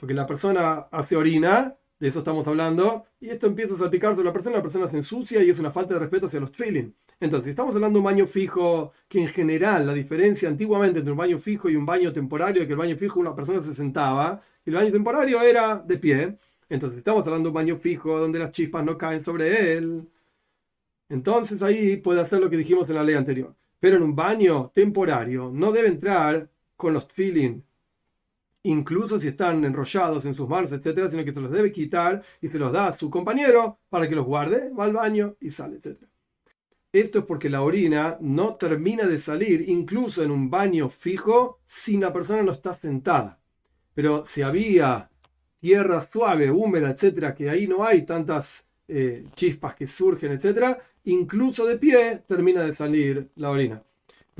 Porque 0.00 0.14
la 0.14 0.26
persona 0.26 0.88
hace 0.90 1.14
orina, 1.14 1.76
de 1.98 2.08
eso 2.08 2.20
estamos 2.20 2.46
hablando, 2.46 3.04
y 3.20 3.28
esto 3.28 3.46
empieza 3.46 3.74
a 3.74 3.78
salpicar 3.78 4.12
sobre 4.12 4.24
la 4.24 4.32
persona, 4.32 4.56
la 4.56 4.62
persona 4.62 4.88
se 4.88 4.96
ensucia 4.96 5.44
y 5.44 5.50
es 5.50 5.58
una 5.58 5.70
falta 5.70 5.92
de 5.92 6.00
respeto 6.00 6.26
hacia 6.26 6.40
los 6.40 6.50
feeling. 6.50 6.92
Entonces, 7.20 7.50
estamos 7.50 7.74
hablando 7.74 7.98
de 7.98 8.00
un 8.00 8.04
baño 8.06 8.26
fijo, 8.26 8.92
que 9.06 9.20
en 9.20 9.28
general 9.28 9.86
la 9.86 9.92
diferencia 9.92 10.48
antiguamente 10.48 11.00
entre 11.00 11.12
un 11.12 11.18
baño 11.18 11.38
fijo 11.38 11.68
y 11.68 11.76
un 11.76 11.84
baño 11.84 12.14
temporario, 12.14 12.66
que 12.66 12.72
el 12.72 12.78
baño 12.78 12.96
fijo 12.96 13.20
una 13.20 13.34
persona 13.34 13.62
se 13.62 13.74
sentaba 13.74 14.40
y 14.64 14.70
el 14.70 14.76
baño 14.76 14.90
temporario 14.90 15.42
era 15.42 15.76
de 15.76 15.98
pie. 15.98 16.38
Entonces, 16.70 16.98
estamos 16.98 17.26
hablando 17.26 17.48
de 17.48 17.50
un 17.50 17.54
baño 17.54 17.76
fijo 17.76 18.18
donde 18.18 18.38
las 18.38 18.52
chispas 18.52 18.82
no 18.82 18.96
caen 18.96 19.22
sobre 19.22 19.74
él. 19.74 20.08
Entonces, 21.10 21.62
ahí 21.62 21.98
puede 21.98 22.22
hacer 22.22 22.40
lo 22.40 22.48
que 22.48 22.56
dijimos 22.56 22.88
en 22.88 22.96
la 22.96 23.04
ley 23.04 23.16
anterior. 23.16 23.54
Pero 23.78 23.96
en 23.96 24.02
un 24.02 24.16
baño 24.16 24.72
temporario 24.74 25.50
no 25.52 25.72
debe 25.72 25.88
entrar 25.88 26.48
con 26.76 26.94
los 26.94 27.06
feeling, 27.06 27.60
incluso 28.62 29.20
si 29.20 29.28
están 29.28 29.64
enrollados 29.64 30.24
en 30.26 30.34
sus 30.34 30.48
manos, 30.48 30.72
etcétera, 30.72 31.10
sino 31.10 31.24
que 31.24 31.32
se 31.32 31.40
los 31.40 31.50
debe 31.50 31.72
quitar 31.72 32.22
y 32.40 32.48
se 32.48 32.58
los 32.58 32.72
da 32.72 32.88
a 32.88 32.96
su 32.96 33.10
compañero 33.10 33.78
para 33.88 34.08
que 34.08 34.14
los 34.14 34.26
guarde, 34.26 34.70
va 34.70 34.84
al 34.84 34.92
baño 34.92 35.36
y 35.40 35.50
sale, 35.50 35.76
etcétera. 35.76 36.10
Esto 36.92 37.20
es 37.20 37.24
porque 37.24 37.48
la 37.48 37.62
orina 37.62 38.18
no 38.20 38.54
termina 38.54 39.06
de 39.06 39.18
salir 39.18 39.68
incluso 39.68 40.24
en 40.24 40.32
un 40.32 40.50
baño 40.50 40.90
fijo 40.90 41.60
si 41.64 41.96
la 41.96 42.12
persona 42.12 42.42
no 42.42 42.50
está 42.52 42.74
sentada. 42.74 43.40
Pero 43.94 44.24
si 44.26 44.42
había 44.42 45.08
tierra 45.56 46.08
suave, 46.10 46.50
húmeda, 46.50 46.90
etcétera, 46.90 47.34
que 47.34 47.48
ahí 47.48 47.68
no 47.68 47.84
hay 47.84 48.02
tantas 48.02 48.66
eh, 48.88 49.24
chispas 49.36 49.76
que 49.76 49.86
surgen, 49.86 50.32
etcétera, 50.32 50.78
incluso 51.04 51.64
de 51.64 51.76
pie 51.76 52.24
termina 52.26 52.64
de 52.64 52.74
salir 52.74 53.30
la 53.36 53.50
orina. 53.50 53.84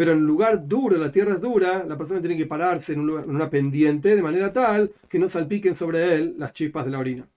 Pero 0.00 0.12
en 0.12 0.24
lugar 0.24 0.66
duro, 0.66 0.96
la 0.96 1.12
tierra 1.12 1.34
es 1.34 1.42
dura, 1.42 1.84
la 1.86 1.98
persona 1.98 2.20
tiene 2.20 2.34
que 2.34 2.46
pararse 2.46 2.94
en, 2.94 3.00
una 3.00 3.50
pendiente 3.50 4.16
de 4.16 4.22
manera 4.22 4.50
tal 4.50 4.90
que 5.10 5.18
no 5.18 5.28
salpiquen 5.28 5.76
sobre 5.76 6.14
él 6.14 6.36
las 6.38 6.54
chispas 6.54 6.86
de 6.86 6.90
la 6.90 7.00
orina. 7.00 7.28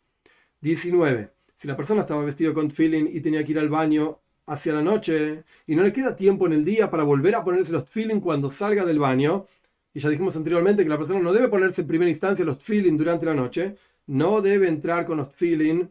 19. 0.62 1.30
Si 1.54 1.68
la 1.68 1.76
persona 1.76 2.00
estaba 2.00 2.24
vestido 2.24 2.54
con 2.54 2.72
feeling 2.72 3.08
y 3.12 3.20
tenía 3.20 3.44
que 3.44 3.52
ir 3.52 3.60
al 3.60 3.68
baño 3.68 4.22
hacia 4.46 4.72
la 4.72 4.82
noche 4.82 5.44
y 5.68 5.76
no 5.76 5.84
le 5.84 5.92
queda 5.92 6.16
tiempo 6.16 6.48
en 6.48 6.54
el 6.54 6.64
día 6.64 6.90
para 6.90 7.04
volver 7.04 7.36
a 7.36 7.44
ponerse 7.44 7.74
los 7.74 7.84
feeling 7.90 8.22
cuando 8.22 8.50
salga 8.50 8.86
del 8.86 9.00
baño, 9.00 9.46
y 9.94 10.00
ya 10.00 10.08
dijimos 10.08 10.38
anteriormente 10.38 10.84
que 10.84 10.90
la 10.90 10.98
persona 10.98 11.20
no 11.20 11.34
debe 11.34 11.50
ponerse 11.50 11.82
en 11.82 11.88
primera 11.88 12.10
instancia 12.10 12.46
los 12.46 12.64
feeling 12.64 12.96
durante 12.96 13.26
la 13.26 13.34
noche, 13.34 13.76
no 14.08 14.40
debe 14.40 14.70
entrar 14.70 15.06
con 15.06 15.18
los 15.18 15.36
feeling 15.36 15.88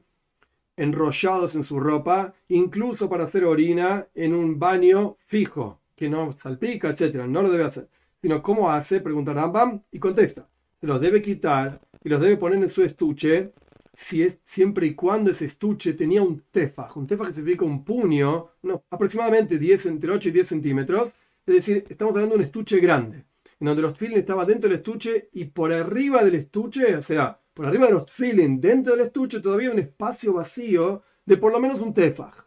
enrollados 0.79 1.55
en 1.55 1.65
su 1.65 1.79
ropa, 1.79 2.33
incluso 2.49 3.11
para 3.11 3.25
hacer 3.25 3.45
orina 3.45 4.09
en 4.15 4.33
un 4.33 4.59
baño 4.59 5.19
fijo, 5.27 5.82
que 5.95 6.09
no 6.09 6.33
salpica, 6.33 6.91
etc. 6.91 7.27
No 7.27 7.43
lo 7.43 7.51
debe 7.51 7.65
hacer. 7.65 7.89
Sino, 8.21 8.43
¿cómo 8.43 8.71
hace? 8.71 9.01
Pregunta 9.01 9.35
Rambam 9.35 9.83
y 9.91 9.99
contesta. 9.99 10.49
Se 10.81 10.87
los 10.87 11.01
debe 11.01 11.23
quitar 11.23 11.81
y 12.03 12.09
los 12.09 12.21
debe 12.21 12.37
poner 12.37 12.63
en 12.63 12.71
su 12.71 12.83
estuche 12.83 13.53
si 13.95 14.23
es, 14.23 14.39
siempre 14.43 14.87
y 14.87 14.95
cuando 14.95 15.31
ese 15.31 15.45
estuche 15.45 15.93
tenía 15.93 16.23
un 16.23 16.45
tefaj. 16.51 16.97
Un 16.97 17.07
tefaj 17.07 17.29
que 17.29 17.35
significa 17.35 17.65
un 17.65 17.85
puño, 17.85 18.51
no, 18.63 18.85
aproximadamente 18.91 19.59
10, 19.59 19.87
entre 19.87 20.13
8 20.13 20.29
y 20.29 20.33
10 20.33 20.49
centímetros. 20.49 21.11
Es 21.47 21.55
decir, 21.55 21.85
estamos 21.89 22.15
hablando 22.15 22.35
de 22.35 22.41
un 22.41 22.45
estuche 22.45 22.79
grande, 22.79 23.25
en 23.61 23.67
donde 23.67 23.83
los 23.83 23.97
feeling 23.99 24.17
estaban 24.17 24.47
dentro 24.47 24.71
del 24.71 24.79
estuche 24.79 25.29
y 25.33 25.47
por 25.47 25.73
arriba 25.73 26.25
del 26.25 26.37
estuche, 26.37 26.97
o 26.97 27.03
sea, 27.03 27.39
por 27.53 27.67
arriba 27.67 27.87
de 27.87 27.93
los 27.93 28.11
feeling 28.11 28.61
dentro 28.61 28.95
del 28.95 29.07
estuche 29.07 29.41
todavía 29.41 29.71
un 29.71 29.79
espacio 29.79 30.33
vacío 30.35 31.03
de 31.25 31.37
por 31.37 31.53
lo 31.53 31.61
menos 31.61 31.81
un 31.81 31.93
tefaj. 31.93 32.47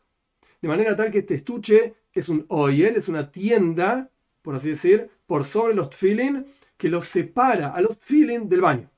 De 0.62 0.68
manera 0.68 0.96
tal 0.96 1.12
que 1.12 1.20
este 1.20 1.36
estuche 1.36 1.94
es 2.15 2.29
un 2.29 2.45
oil, 2.48 2.95
es 2.95 3.10
una 3.10 3.29
tienda, 3.29 4.10
por 4.41 4.55
así 4.55 4.69
decir, 4.69 5.10
por 5.27 5.43
sobre 5.43 5.75
los 5.75 5.93
feeling 5.95 6.43
que 6.77 6.89
los 6.89 7.07
separa 7.07 7.69
a 7.69 7.81
los 7.81 7.98
feeling 7.98 8.48
del 8.50 8.62
baño. 8.62 8.89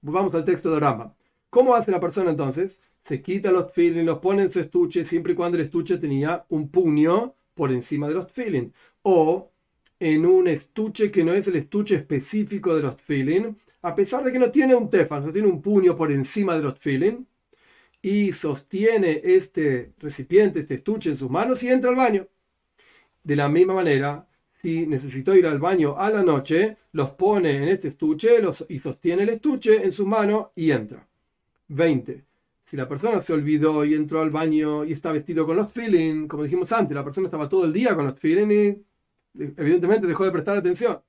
Vamos 0.00 0.34
al 0.34 0.44
texto 0.44 0.70
de 0.72 0.80
Rambam. 0.80 1.12
¿Cómo 1.50 1.74
hace 1.74 1.90
la 1.90 2.00
persona 2.00 2.30
entonces? 2.30 2.80
Se 2.98 3.22
quita 3.22 3.52
los 3.52 3.72
feeling, 3.72 4.04
los 4.04 4.18
pone 4.18 4.42
en 4.42 4.52
su 4.52 4.60
estuche 4.60 5.04
siempre 5.04 5.32
y 5.32 5.36
cuando 5.36 5.56
el 5.56 5.64
estuche 5.64 5.98
tenía 5.98 6.44
un 6.48 6.70
puño 6.70 7.34
por 7.54 7.70
encima 7.70 8.08
de 8.08 8.14
los 8.14 8.30
feeling. 8.32 8.70
O 9.02 9.52
en 10.00 10.26
un 10.26 10.48
estuche 10.48 11.10
que 11.10 11.24
no 11.24 11.32
es 11.32 11.46
el 11.48 11.56
estuche 11.56 11.94
específico 11.94 12.74
de 12.74 12.82
los 12.82 12.96
feeling, 12.96 13.54
a 13.82 13.94
pesar 13.94 14.24
de 14.24 14.32
que 14.32 14.38
no 14.38 14.50
tiene 14.50 14.74
un 14.74 14.90
tefas, 14.90 15.24
no 15.24 15.32
tiene 15.32 15.48
un 15.48 15.62
puño 15.62 15.96
por 15.96 16.10
encima 16.10 16.56
de 16.56 16.62
los 16.62 16.78
feeling, 16.78 17.24
y 18.02 18.32
sostiene 18.32 19.20
este 19.24 19.92
recipiente, 19.98 20.60
este 20.60 20.74
estuche 20.74 21.10
en 21.10 21.16
sus 21.16 21.30
manos 21.30 21.62
y 21.62 21.68
entra 21.68 21.90
al 21.90 21.96
baño. 21.96 22.28
De 23.22 23.36
la 23.36 23.48
misma 23.48 23.74
manera, 23.74 24.28
si 24.52 24.86
necesitó 24.86 25.34
ir 25.34 25.46
al 25.46 25.58
baño 25.58 25.98
a 25.98 26.10
la 26.10 26.22
noche, 26.22 26.76
los 26.92 27.10
pone 27.10 27.56
en 27.56 27.68
este 27.68 27.88
estuche 27.88 28.40
y 28.68 28.78
sostiene 28.78 29.24
el 29.24 29.30
estuche 29.30 29.84
en 29.84 29.92
sus 29.92 30.06
manos 30.06 30.48
y 30.54 30.70
entra. 30.70 31.06
20. 31.68 32.24
Si 32.62 32.76
la 32.76 32.88
persona 32.88 33.22
se 33.22 33.32
olvidó 33.32 33.84
y 33.84 33.94
entró 33.94 34.20
al 34.20 34.30
baño 34.30 34.84
y 34.84 34.92
está 34.92 35.12
vestido 35.12 35.46
con 35.46 35.56
los 35.56 35.72
feeling, 35.72 36.26
como 36.26 36.42
dijimos 36.42 36.72
antes, 36.72 36.94
la 36.94 37.04
persona 37.04 37.26
estaba 37.26 37.48
todo 37.48 37.64
el 37.64 37.72
día 37.72 37.94
con 37.94 38.06
los 38.06 38.18
feeling 38.18 38.48
y 38.48 39.42
evidentemente 39.56 40.06
dejó 40.06 40.24
de 40.24 40.32
prestar 40.32 40.56
atención. 40.56 41.00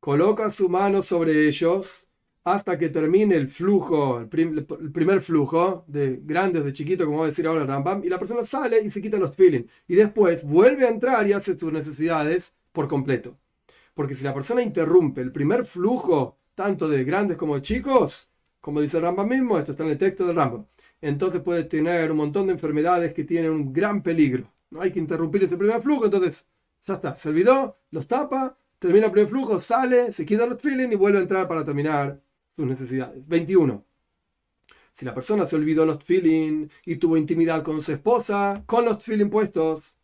Coloca 0.00 0.50
su 0.50 0.68
mano 0.68 1.00
sobre 1.02 1.48
ellos 1.48 2.06
hasta 2.44 2.76
que 2.76 2.88
termine 2.88 3.36
el 3.36 3.48
flujo, 3.48 4.18
el, 4.18 4.28
primer 4.28 5.22
flujo, 5.22 5.84
de 5.86 6.20
grandes, 6.22 6.64
de 6.64 6.72
chiquito, 6.72 7.04
como 7.04 7.18
va 7.18 7.24
a 7.24 7.28
decir 7.28 7.46
ahora 7.46 7.64
Rambam, 7.64 8.02
y 8.04 8.08
la 8.08 8.18
persona 8.18 8.44
sale 8.44 8.80
y 8.82 8.90
se 8.90 9.00
quita 9.00 9.16
los 9.18 9.36
feeling. 9.36 9.64
Y 9.86 9.94
después 9.94 10.44
vuelve 10.44 10.86
a 10.86 10.90
entrar 10.90 11.26
y 11.26 11.32
hace 11.32 11.56
sus 11.56 11.72
necesidades 11.72 12.54
por 12.72 12.88
completo. 12.88 13.38
Porque 13.94 14.14
si 14.14 14.24
la 14.24 14.34
persona 14.34 14.62
interrumpe 14.62 15.20
el 15.20 15.30
primer 15.32 15.64
flujo, 15.64 16.38
tanto 16.54 16.88
de 16.88 17.04
grandes 17.04 17.36
como 17.36 17.54
de 17.54 17.62
chicos, 17.62 18.28
como 18.60 18.80
dice 18.80 18.98
Rambam 18.98 19.28
mismo, 19.28 19.58
esto 19.58 19.72
está 19.72 19.84
en 19.84 19.90
el 19.90 19.98
texto 19.98 20.26
del 20.26 20.36
Rambam, 20.36 20.66
entonces 21.00 21.40
puede 21.42 21.64
tener 21.64 22.10
un 22.10 22.16
montón 22.16 22.46
de 22.46 22.54
enfermedades 22.54 23.12
que 23.12 23.24
tienen 23.24 23.52
un 23.52 23.72
gran 23.72 24.02
peligro. 24.02 24.52
No 24.70 24.80
hay 24.80 24.90
que 24.90 24.98
interrumpir 24.98 25.44
ese 25.44 25.56
primer 25.56 25.80
flujo, 25.82 26.06
entonces 26.06 26.46
ya 26.84 26.94
está, 26.94 27.14
se 27.14 27.28
olvidó, 27.28 27.76
los 27.90 28.06
tapa, 28.06 28.56
termina 28.78 29.06
el 29.06 29.12
primer 29.12 29.28
flujo, 29.28 29.60
sale, 29.60 30.10
se 30.10 30.24
quita 30.26 30.46
los 30.46 30.60
feeling 30.60 30.88
y 30.90 30.96
vuelve 30.96 31.18
a 31.18 31.22
entrar 31.22 31.46
para 31.46 31.62
terminar 31.64 32.20
sus 32.54 32.66
necesidades. 32.66 33.26
21. 33.26 33.84
Si 34.92 35.04
la 35.04 35.14
persona 35.14 35.46
se 35.46 35.56
olvidó 35.56 35.86
los 35.86 36.04
feeling 36.04 36.68
y 36.84 36.96
tuvo 36.96 37.16
intimidad 37.16 37.62
con 37.62 37.82
su 37.82 37.92
esposa, 37.92 38.62
con 38.66 38.84
los 38.84 39.02
feeling 39.02 39.30
puestos, 39.30 39.96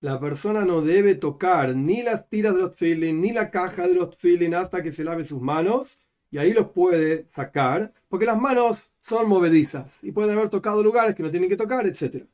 la 0.00 0.18
persona 0.20 0.64
no 0.64 0.82
debe 0.82 1.14
tocar 1.14 1.74
ni 1.76 2.02
las 2.02 2.28
tiras 2.28 2.54
de 2.54 2.62
los 2.62 2.74
feeling 2.74 3.20
ni 3.20 3.32
la 3.32 3.50
caja 3.50 3.86
de 3.86 3.94
los 3.94 4.16
feeling 4.16 4.52
hasta 4.52 4.82
que 4.82 4.92
se 4.92 5.04
lave 5.04 5.24
sus 5.24 5.40
manos 5.40 6.00
y 6.30 6.38
ahí 6.38 6.52
los 6.52 6.70
puede 6.70 7.28
sacar, 7.30 7.92
porque 8.08 8.26
las 8.26 8.38
manos 8.38 8.90
son 8.98 9.28
movedizas 9.28 9.98
y 10.02 10.10
pueden 10.12 10.36
haber 10.36 10.50
tocado 10.50 10.82
lugares 10.82 11.14
que 11.14 11.22
no 11.22 11.30
tienen 11.30 11.48
que 11.48 11.56
tocar, 11.56 11.86
etc. 11.86 12.26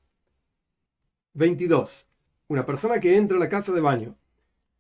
22. 1.35 2.07
Una 2.49 2.65
persona 2.65 2.99
que 2.99 3.15
entra 3.17 3.37
a 3.37 3.41
la 3.41 3.51
casa 3.51 3.71
de 3.73 3.81
baño, 3.83 4.17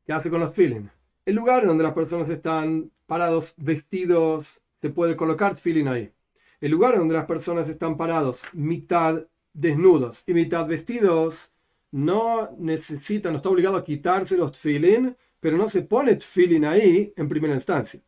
¿qué 0.04 0.14
hace 0.14 0.30
con 0.30 0.40
los 0.40 0.54
feeling? 0.54 0.88
El 1.26 1.36
lugar 1.36 1.66
donde 1.66 1.84
las 1.84 1.92
personas 1.92 2.28
están 2.30 2.90
parados, 3.06 3.54
vestidos, 3.58 4.61
se 4.82 4.90
puede 4.90 5.16
colocar 5.16 5.56
feeling 5.56 5.86
ahí. 5.86 6.12
El 6.60 6.72
lugar 6.72 6.98
donde 6.98 7.14
las 7.14 7.24
personas 7.24 7.68
están 7.70 7.96
parados, 7.96 8.42
mitad 8.52 9.26
desnudos 9.54 10.22
y 10.26 10.34
mitad 10.34 10.66
vestidos, 10.66 11.50
no 11.90 12.50
necesita, 12.58 13.30
no 13.30 13.38
está 13.38 13.48
obligado 13.48 13.76
a 13.76 13.84
quitarse 13.84 14.36
los 14.36 14.58
feeling, 14.58 15.12
pero 15.40 15.56
no 15.56 15.70
se 15.70 15.82
pone 15.82 16.20
feeling 16.20 16.64
ahí 16.64 17.14
en 17.16 17.28
primera 17.28 17.54
instancia. 17.54 18.02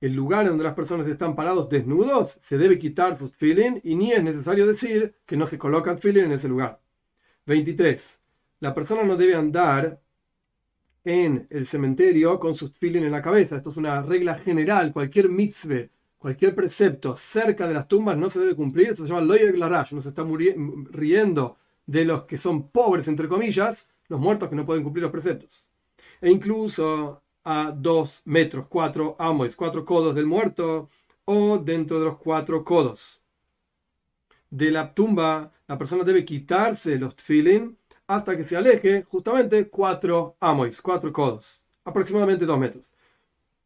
El 0.00 0.12
lugar 0.12 0.46
donde 0.46 0.64
las 0.64 0.74
personas 0.74 1.08
están 1.08 1.34
parados 1.34 1.68
desnudos, 1.68 2.38
se 2.42 2.58
debe 2.58 2.78
quitar 2.78 3.18
sus 3.18 3.32
feeling 3.36 3.80
y 3.82 3.96
ni 3.96 4.12
es 4.12 4.22
necesario 4.22 4.66
decir 4.66 5.16
que 5.26 5.36
no 5.36 5.46
se 5.46 5.58
colocan 5.58 5.98
feeling 5.98 6.24
en 6.24 6.32
ese 6.32 6.48
lugar. 6.48 6.80
23 7.46 8.20
la 8.64 8.72
persona 8.72 9.02
no 9.04 9.16
debe 9.16 9.34
andar 9.34 10.00
en 11.04 11.46
el 11.50 11.66
cementerio 11.66 12.40
con 12.40 12.54
sus 12.56 12.72
feeling 12.72 13.02
en 13.02 13.12
la 13.12 13.20
cabeza. 13.20 13.56
Esto 13.56 13.70
es 13.70 13.76
una 13.76 14.00
regla 14.00 14.36
general. 14.36 14.90
Cualquier 14.90 15.28
mitzvah, 15.28 15.90
cualquier 16.24 16.54
precepto 16.54 17.16
cerca 17.16 17.68
de 17.68 17.74
las 17.74 17.86
tumbas 17.86 18.16
no 18.16 18.30
se 18.30 18.40
debe 18.40 18.56
cumplir. 18.56 18.88
Esto 18.88 19.02
se 19.02 19.12
llama 19.12 19.26
loyer 19.26 19.58
larash. 19.58 19.92
Uno 19.92 20.00
se 20.00 20.08
está 20.08 20.24
riendo 20.90 21.58
de 21.84 22.06
los 22.06 22.22
que 22.22 22.38
son 22.38 22.70
pobres, 22.70 23.08
entre 23.08 23.28
comillas, 23.28 23.90
los 24.08 24.18
muertos 24.18 24.48
que 24.48 24.56
no 24.56 24.64
pueden 24.64 24.82
cumplir 24.82 25.02
los 25.02 25.12
preceptos. 25.12 25.68
E 26.22 26.30
incluso 26.30 27.20
a 27.44 27.74
dos 27.76 28.22
metros, 28.24 28.68
cuatro 28.70 29.16
amos, 29.18 29.54
cuatro 29.54 29.84
codos 29.84 30.14
del 30.14 30.24
muerto 30.24 30.88
o 31.26 31.58
dentro 31.58 31.98
de 31.98 32.06
los 32.06 32.16
cuatro 32.16 32.64
codos 32.64 33.20
de 34.48 34.70
la 34.70 34.94
tumba, 34.94 35.52
la 35.68 35.76
persona 35.76 36.04
debe 36.04 36.24
quitarse 36.24 36.98
los 36.98 37.16
feeling 37.16 37.74
hasta 38.06 38.34
que 38.34 38.44
se 38.44 38.56
aleje 38.56 39.02
justamente 39.02 39.68
cuatro 39.68 40.38
amois, 40.40 40.80
cuatro 40.80 41.12
codos, 41.12 41.60
aproximadamente 41.84 42.46
dos 42.46 42.58
metros. 42.58 42.93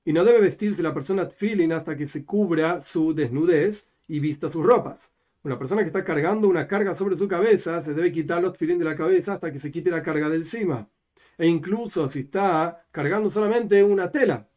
Y 0.08 0.12
no 0.14 0.24
debe 0.24 0.40
vestirse 0.40 0.82
la 0.82 0.94
persona 0.94 1.26
feeling 1.26 1.70
hasta 1.70 1.94
que 1.94 2.08
se 2.08 2.24
cubra 2.24 2.80
su 2.80 3.12
desnudez 3.14 3.88
y 4.06 4.20
vista 4.20 4.50
sus 4.50 4.64
ropas. 4.64 5.12
Una 5.42 5.58
persona 5.58 5.82
que 5.82 5.88
está 5.88 6.02
cargando 6.02 6.48
una 6.48 6.66
carga 6.66 6.96
sobre 6.96 7.18
su 7.18 7.28
cabeza 7.28 7.84
se 7.84 7.92
debe 7.92 8.10
quitar 8.10 8.40
los 8.40 8.56
feeling 8.56 8.78
de 8.78 8.86
la 8.86 8.96
cabeza 8.96 9.34
hasta 9.34 9.52
que 9.52 9.58
se 9.58 9.70
quite 9.70 9.90
la 9.90 10.02
carga 10.02 10.30
de 10.30 10.36
encima. 10.36 10.88
E 11.36 11.46
incluso 11.46 12.08
si 12.08 12.20
está 12.20 12.86
cargando 12.90 13.30
solamente 13.30 13.84
una 13.84 14.10
tela, 14.10 14.48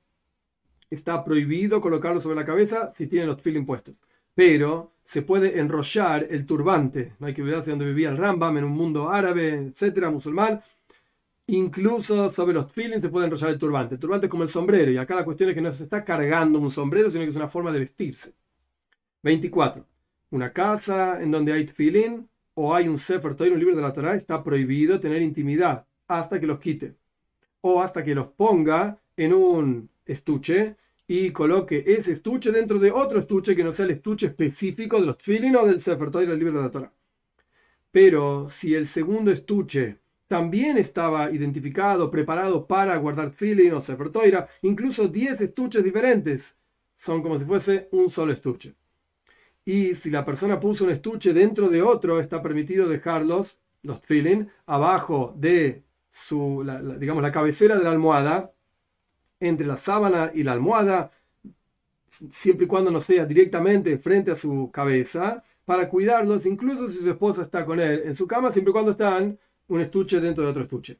está 0.89 1.21
prohibido 1.21 1.81
colocarlo 1.81 2.21
sobre 2.21 2.37
la 2.37 2.45
cabeza 2.45 2.93
si 2.95 3.07
tiene 3.07 3.25
los 3.25 3.41
feeling 3.41 3.65
puestos. 3.65 3.95
Pero 4.33 4.93
se 5.03 5.21
puede 5.21 5.59
enrollar 5.59 6.27
el 6.29 6.45
turbante. 6.45 7.15
No 7.19 7.27
hay 7.27 7.33
que 7.33 7.41
olvidarse 7.41 7.71
donde 7.71 7.87
vivía 7.87 8.09
el 8.09 8.15
Rambam, 8.15 8.57
en 8.57 8.63
un 8.63 8.71
mundo 8.71 9.09
árabe, 9.09 9.49
etcétera, 9.49 10.11
musulmán. 10.11 10.61
Incluso 11.47 12.31
sobre 12.31 12.53
los 12.53 12.71
feelings 12.71 13.01
se 13.01 13.09
puede 13.09 13.25
enrollar 13.25 13.49
el 13.49 13.57
turbante. 13.57 13.95
El 13.95 13.99
turbante 13.99 14.27
es 14.27 14.29
como 14.29 14.43
el 14.43 14.49
sombrero, 14.49 14.91
y 14.91 14.97
acá 14.97 15.15
la 15.15 15.25
cuestión 15.25 15.49
es 15.49 15.55
que 15.55 15.61
no 15.61 15.71
se 15.71 15.83
está 15.83 16.03
cargando 16.05 16.59
un 16.59 16.71
sombrero, 16.71 17.09
sino 17.09 17.23
que 17.23 17.31
es 17.31 17.35
una 17.35 17.49
forma 17.49 17.71
de 17.71 17.79
vestirse. 17.79 18.33
24. 19.23 19.85
Una 20.31 20.53
casa 20.53 21.21
en 21.21 21.31
donde 21.31 21.53
hay 21.53 21.67
feeling 21.67 22.25
o 22.53 22.73
hay 22.73 22.87
un 22.87 22.97
Sefer 22.97 23.35
Torah, 23.35 23.51
un 23.51 23.59
libro 23.59 23.75
de 23.75 23.81
la 23.81 23.93
Torah, 23.93 24.15
está 24.15 24.43
prohibido 24.43 24.99
tener 24.99 25.21
intimidad 25.21 25.85
hasta 26.07 26.39
que 26.39 26.47
los 26.47 26.59
quite. 26.59 26.95
O 27.61 27.81
hasta 27.81 28.03
que 28.03 28.15
los 28.15 28.27
ponga 28.27 28.99
en 29.17 29.33
un 29.33 29.89
estuche 30.05 30.77
y 31.07 31.31
coloque 31.31 31.83
ese 31.85 32.13
estuche 32.13 32.51
dentro 32.51 32.79
de 32.79 32.91
otro 32.91 33.19
estuche 33.19 33.55
que 33.55 33.63
no 33.63 33.73
sea 33.73 33.85
el 33.85 33.91
estuche 33.91 34.27
específico 34.27 34.99
de 34.99 35.07
los 35.07 35.17
tefilin 35.17 35.55
o 35.57 35.65
del 35.65 35.81
Sefer 35.81 36.09
Torah 36.09 36.25
del 36.25 36.39
libro 36.39 36.59
de 36.59 36.63
la 36.63 36.71
Torah. 36.71 36.93
Pero 37.91 38.49
si 38.49 38.73
el 38.73 38.87
segundo 38.87 39.31
estuche 39.31 39.99
también 40.31 40.77
estaba 40.77 41.29
identificado, 41.29 42.09
preparado 42.09 42.65
para 42.65 42.95
guardar 42.95 43.31
tefilin 43.31 43.73
o 43.73 43.81
Sefer 43.81 44.09
Torah, 44.11 44.47
incluso 44.61 45.09
10 45.09 45.41
estuches 45.41 45.83
diferentes, 45.83 46.55
son 46.95 47.21
como 47.21 47.37
si 47.37 47.43
fuese 47.43 47.89
un 47.91 48.09
solo 48.09 48.31
estuche. 48.31 48.73
Y 49.65 49.93
si 49.93 50.09
la 50.09 50.23
persona 50.23 50.57
puso 50.57 50.85
un 50.85 50.91
estuche 50.91 51.33
dentro 51.33 51.67
de 51.67 51.81
otro, 51.81 52.17
está 52.17 52.41
permitido 52.41 52.87
dejarlos, 52.87 53.57
los 53.83 53.99
tefilin, 53.99 54.49
abajo 54.67 55.33
de 55.35 55.83
su, 56.09 56.63
la, 56.63 56.81
digamos, 56.81 57.21
la 57.21 57.33
cabecera 57.33 57.75
de 57.77 57.83
la 57.83 57.91
almohada, 57.91 58.53
entre 59.41 59.67
la 59.67 59.75
sábana 59.75 60.31
y 60.33 60.43
la 60.43 60.53
almohada, 60.53 61.11
siempre 62.07 62.67
y 62.67 62.69
cuando 62.69 62.89
no 62.89 63.01
sea 63.01 63.25
directamente 63.25 63.97
frente 63.97 64.31
a 64.31 64.37
su 64.37 64.71
cabeza, 64.71 65.43
para 65.65 65.89
cuidarlos, 65.89 66.45
incluso 66.45 66.89
si 66.89 66.99
su 66.99 67.09
esposa 67.09 67.41
está 67.41 67.65
con 67.65 67.81
él 67.81 68.03
en 68.05 68.15
su 68.15 68.25
cama, 68.25 68.53
siempre 68.53 68.69
y 68.69 68.73
cuando 68.73 68.91
están 68.91 69.37
un 69.71 69.79
estuche 69.79 70.19
dentro 70.19 70.43
de 70.43 70.49
otro 70.49 70.63
estuche. 70.63 70.97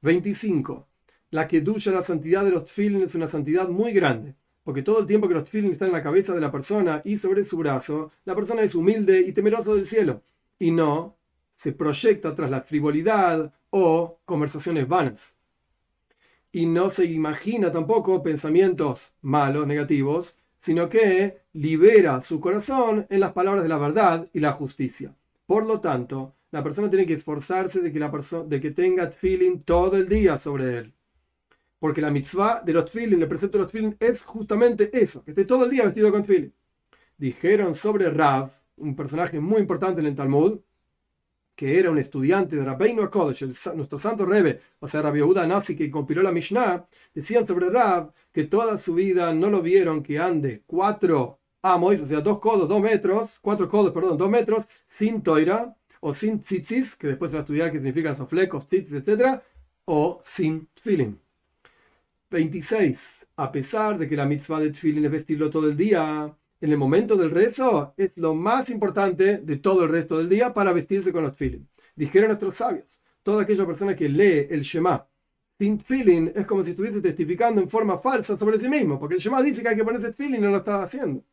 25. 0.00 0.88
La 1.30 1.46
que 1.46 1.60
ducha 1.60 1.90
la 1.90 2.02
santidad 2.02 2.42
de 2.42 2.50
los 2.50 2.64
tfilin 2.64 3.02
es 3.02 3.14
una 3.14 3.28
santidad 3.28 3.68
muy 3.68 3.92
grande, 3.92 4.34
porque 4.64 4.82
todo 4.82 5.00
el 5.00 5.06
tiempo 5.06 5.28
que 5.28 5.34
los 5.34 5.44
tfilin 5.44 5.72
están 5.72 5.88
en 5.88 5.94
la 5.94 6.02
cabeza 6.02 6.34
de 6.34 6.40
la 6.40 6.50
persona 6.50 7.02
y 7.04 7.18
sobre 7.18 7.44
su 7.44 7.58
brazo, 7.58 8.10
la 8.24 8.34
persona 8.34 8.62
es 8.62 8.74
humilde 8.74 9.20
y 9.20 9.32
temeroso 9.32 9.74
del 9.74 9.84
cielo, 9.84 10.22
y 10.58 10.70
no 10.70 11.16
se 11.54 11.72
proyecta 11.72 12.34
tras 12.34 12.50
la 12.50 12.62
frivolidad 12.62 13.52
o 13.68 14.18
conversaciones 14.24 14.88
vanas. 14.88 15.34
Y 16.50 16.64
no 16.64 16.88
se 16.88 17.04
imagina 17.04 17.70
tampoco 17.70 18.22
pensamientos 18.22 19.12
malos, 19.20 19.66
negativos, 19.66 20.34
sino 20.56 20.88
que 20.88 21.42
libera 21.52 22.22
su 22.22 22.40
corazón 22.40 23.06
en 23.10 23.20
las 23.20 23.32
palabras 23.32 23.62
de 23.62 23.68
la 23.68 23.76
verdad 23.76 24.30
y 24.32 24.40
la 24.40 24.52
justicia. 24.52 25.14
Por 25.46 25.66
lo 25.66 25.80
tanto, 25.80 26.34
la 26.50 26.62
persona 26.62 26.88
tiene 26.88 27.06
que 27.06 27.14
esforzarse 27.14 27.80
de 27.80 27.92
que, 27.92 27.98
la 27.98 28.10
de 28.46 28.60
que 28.60 28.70
tenga 28.70 29.10
feeling 29.10 29.60
todo 29.60 29.96
el 29.96 30.08
día 30.08 30.38
sobre 30.38 30.78
él. 30.78 30.94
Porque 31.78 32.00
la 32.00 32.10
mitzvah 32.10 32.62
de 32.62 32.72
los 32.72 32.90
feeling, 32.90 33.18
el 33.18 33.28
precepto 33.28 33.58
de 33.58 33.64
los 33.64 33.72
feeling, 33.72 33.94
es 34.00 34.24
justamente 34.24 34.90
eso, 34.92 35.24
que 35.24 35.32
esté 35.32 35.44
todo 35.44 35.64
el 35.64 35.70
día 35.70 35.84
vestido 35.84 36.10
con 36.10 36.24
feeling. 36.24 36.50
Dijeron 37.16 37.74
sobre 37.74 38.10
Rav, 38.10 38.50
un 38.76 38.96
personaje 38.96 39.40
muy 39.40 39.60
importante 39.60 40.00
en 40.00 40.06
el 40.06 40.14
Talmud, 40.14 40.60
que 41.54 41.78
era 41.78 41.90
un 41.90 41.98
estudiante 41.98 42.56
de 42.56 42.64
Rabbeinu 42.64 43.02
HaKodesh, 43.02 43.74
nuestro 43.74 43.98
santo 43.98 44.24
Rebbe, 44.24 44.60
o 44.78 44.86
sea, 44.86 45.02
Rabbi 45.02 45.18
Yehuda 45.18 45.46
Nazi, 45.46 45.74
que 45.74 45.90
compiló 45.90 46.22
la 46.22 46.30
Mishnah, 46.30 46.86
decían 47.12 47.46
sobre 47.46 47.68
Rab 47.68 48.12
que 48.32 48.44
toda 48.44 48.78
su 48.78 48.94
vida 48.94 49.34
no 49.34 49.50
lo 49.50 49.60
vieron 49.60 50.02
que 50.02 50.20
ande 50.20 50.62
cuatro 50.66 51.40
amos, 51.62 52.00
o 52.00 52.06
sea, 52.06 52.20
dos 52.20 52.38
codos, 52.38 52.68
dos 52.68 52.80
metros, 52.80 53.38
cuatro 53.40 53.68
codos, 53.68 53.92
perdón, 53.92 54.16
dos 54.16 54.30
metros, 54.30 54.66
sin 54.86 55.22
toira, 55.22 55.76
o 56.00 56.14
sin 56.14 56.40
tzitzis, 56.40 56.96
que 56.96 57.08
después 57.08 57.32
va 57.32 57.38
a 57.38 57.40
estudiar 57.40 57.70
qué 57.70 57.78
significan 57.78 58.12
esos 58.12 58.28
flecos, 58.28 58.66
tzitzis, 58.66 58.94
etc., 58.94 59.40
o 59.84 60.20
sin 60.22 60.68
tfilin. 60.74 61.18
26. 62.30 63.26
A 63.36 63.50
pesar 63.50 63.98
de 63.98 64.08
que 64.08 64.16
la 64.16 64.26
mitzvah 64.26 64.60
de 64.60 64.70
tfilin 64.70 65.04
es 65.04 65.10
vestirlo 65.10 65.48
todo 65.48 65.68
el 65.68 65.76
día, 65.76 66.36
en 66.60 66.72
el 66.72 66.76
momento 66.76 67.16
del 67.16 67.30
rezo 67.30 67.94
es 67.96 68.12
lo 68.16 68.34
más 68.34 68.68
importante 68.70 69.38
de 69.38 69.56
todo 69.56 69.84
el 69.84 69.90
resto 69.90 70.18
del 70.18 70.28
día 70.28 70.52
para 70.52 70.72
vestirse 70.72 71.12
con 71.12 71.22
los 71.22 71.34
tfilin. 71.34 71.68
Dijeron 71.94 72.28
nuestros 72.28 72.56
sabios, 72.56 73.00
toda 73.22 73.42
aquella 73.42 73.66
persona 73.66 73.96
que 73.96 74.08
lee 74.08 74.46
el 74.50 74.62
Shema 74.62 75.06
sin 75.58 75.78
tfilin 75.78 76.32
es 76.34 76.46
como 76.46 76.62
si 76.62 76.70
estuviese 76.70 77.00
testificando 77.00 77.60
en 77.60 77.68
forma 77.68 77.98
falsa 77.98 78.36
sobre 78.36 78.60
sí 78.60 78.68
mismo, 78.68 78.98
porque 78.98 79.16
el 79.16 79.20
Shema 79.20 79.42
dice 79.42 79.62
que 79.62 79.68
hay 79.68 79.76
que 79.76 79.84
ponerse 79.84 80.12
tfilin 80.12 80.36
y 80.36 80.38
no 80.38 80.50
lo 80.50 80.58
está 80.58 80.82
haciendo. 80.82 81.24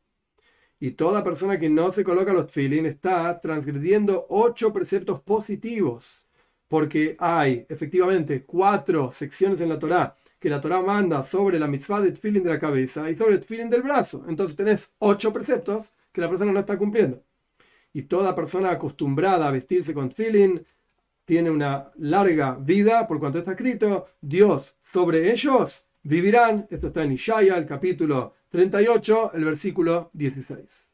Y 0.80 0.92
toda 0.92 1.24
persona 1.24 1.60
que 1.60 1.70
no 1.70 1.92
se 1.92 2.04
coloca 2.04 2.34
los 2.34 2.48
tfilin 2.48 2.86
está 2.86 3.40
transgrediendo 3.40 4.26
ocho 4.30 4.74
preceptos 4.74 5.22
positivos, 5.22 6.26
porque 6.68 7.16
hay 7.20 7.66
efectivamente 7.70 8.44
cuatro 8.44 9.10
secciones 9.12 9.62
en 9.62 9.70
la 9.70 9.80
Torá 9.80 10.16
que 10.46 10.50
la 10.52 10.62
Torah 10.62 10.82
manda 10.82 11.24
sobre 11.24 11.58
la 11.58 11.68
mitzvah 11.68 12.02
de 12.02 12.12
tefilin 12.12 12.44
de 12.44 12.52
la 12.52 12.60
cabeza 12.60 13.10
y 13.10 13.16
sobre 13.16 13.34
el 13.34 13.40
tefilin 13.40 13.68
del 13.68 13.82
brazo. 13.82 14.24
Entonces 14.28 14.56
tenés 14.56 14.94
ocho 15.00 15.34
preceptos 15.34 15.92
que 16.12 16.22
la 16.22 16.30
persona 16.30 16.52
no 16.52 16.60
está 16.60 16.78
cumpliendo. 16.78 17.24
Y 17.94 18.04
toda 18.04 18.36
persona 18.36 18.70
acostumbrada 18.70 19.48
a 19.48 19.52
vestirse 19.52 19.94
con 19.94 20.10
tefilin 20.10 20.64
tiene 21.26 21.50
una 21.50 21.92
larga 21.96 22.60
vida, 22.62 23.08
por 23.08 23.20
cuanto 23.20 23.40
está 23.40 23.54
escrito, 23.54 24.06
Dios 24.22 24.76
sobre 24.84 25.32
ellos 25.32 25.84
vivirán. 26.04 26.68
Esto 26.70 26.88
está 26.88 27.04
en 27.04 27.14
Ishaya, 27.14 27.58
el 27.58 27.66
capítulo 27.66 28.34
38, 28.56 29.34
el 29.34 29.44
versículo 29.44 30.10
16. 30.14 30.85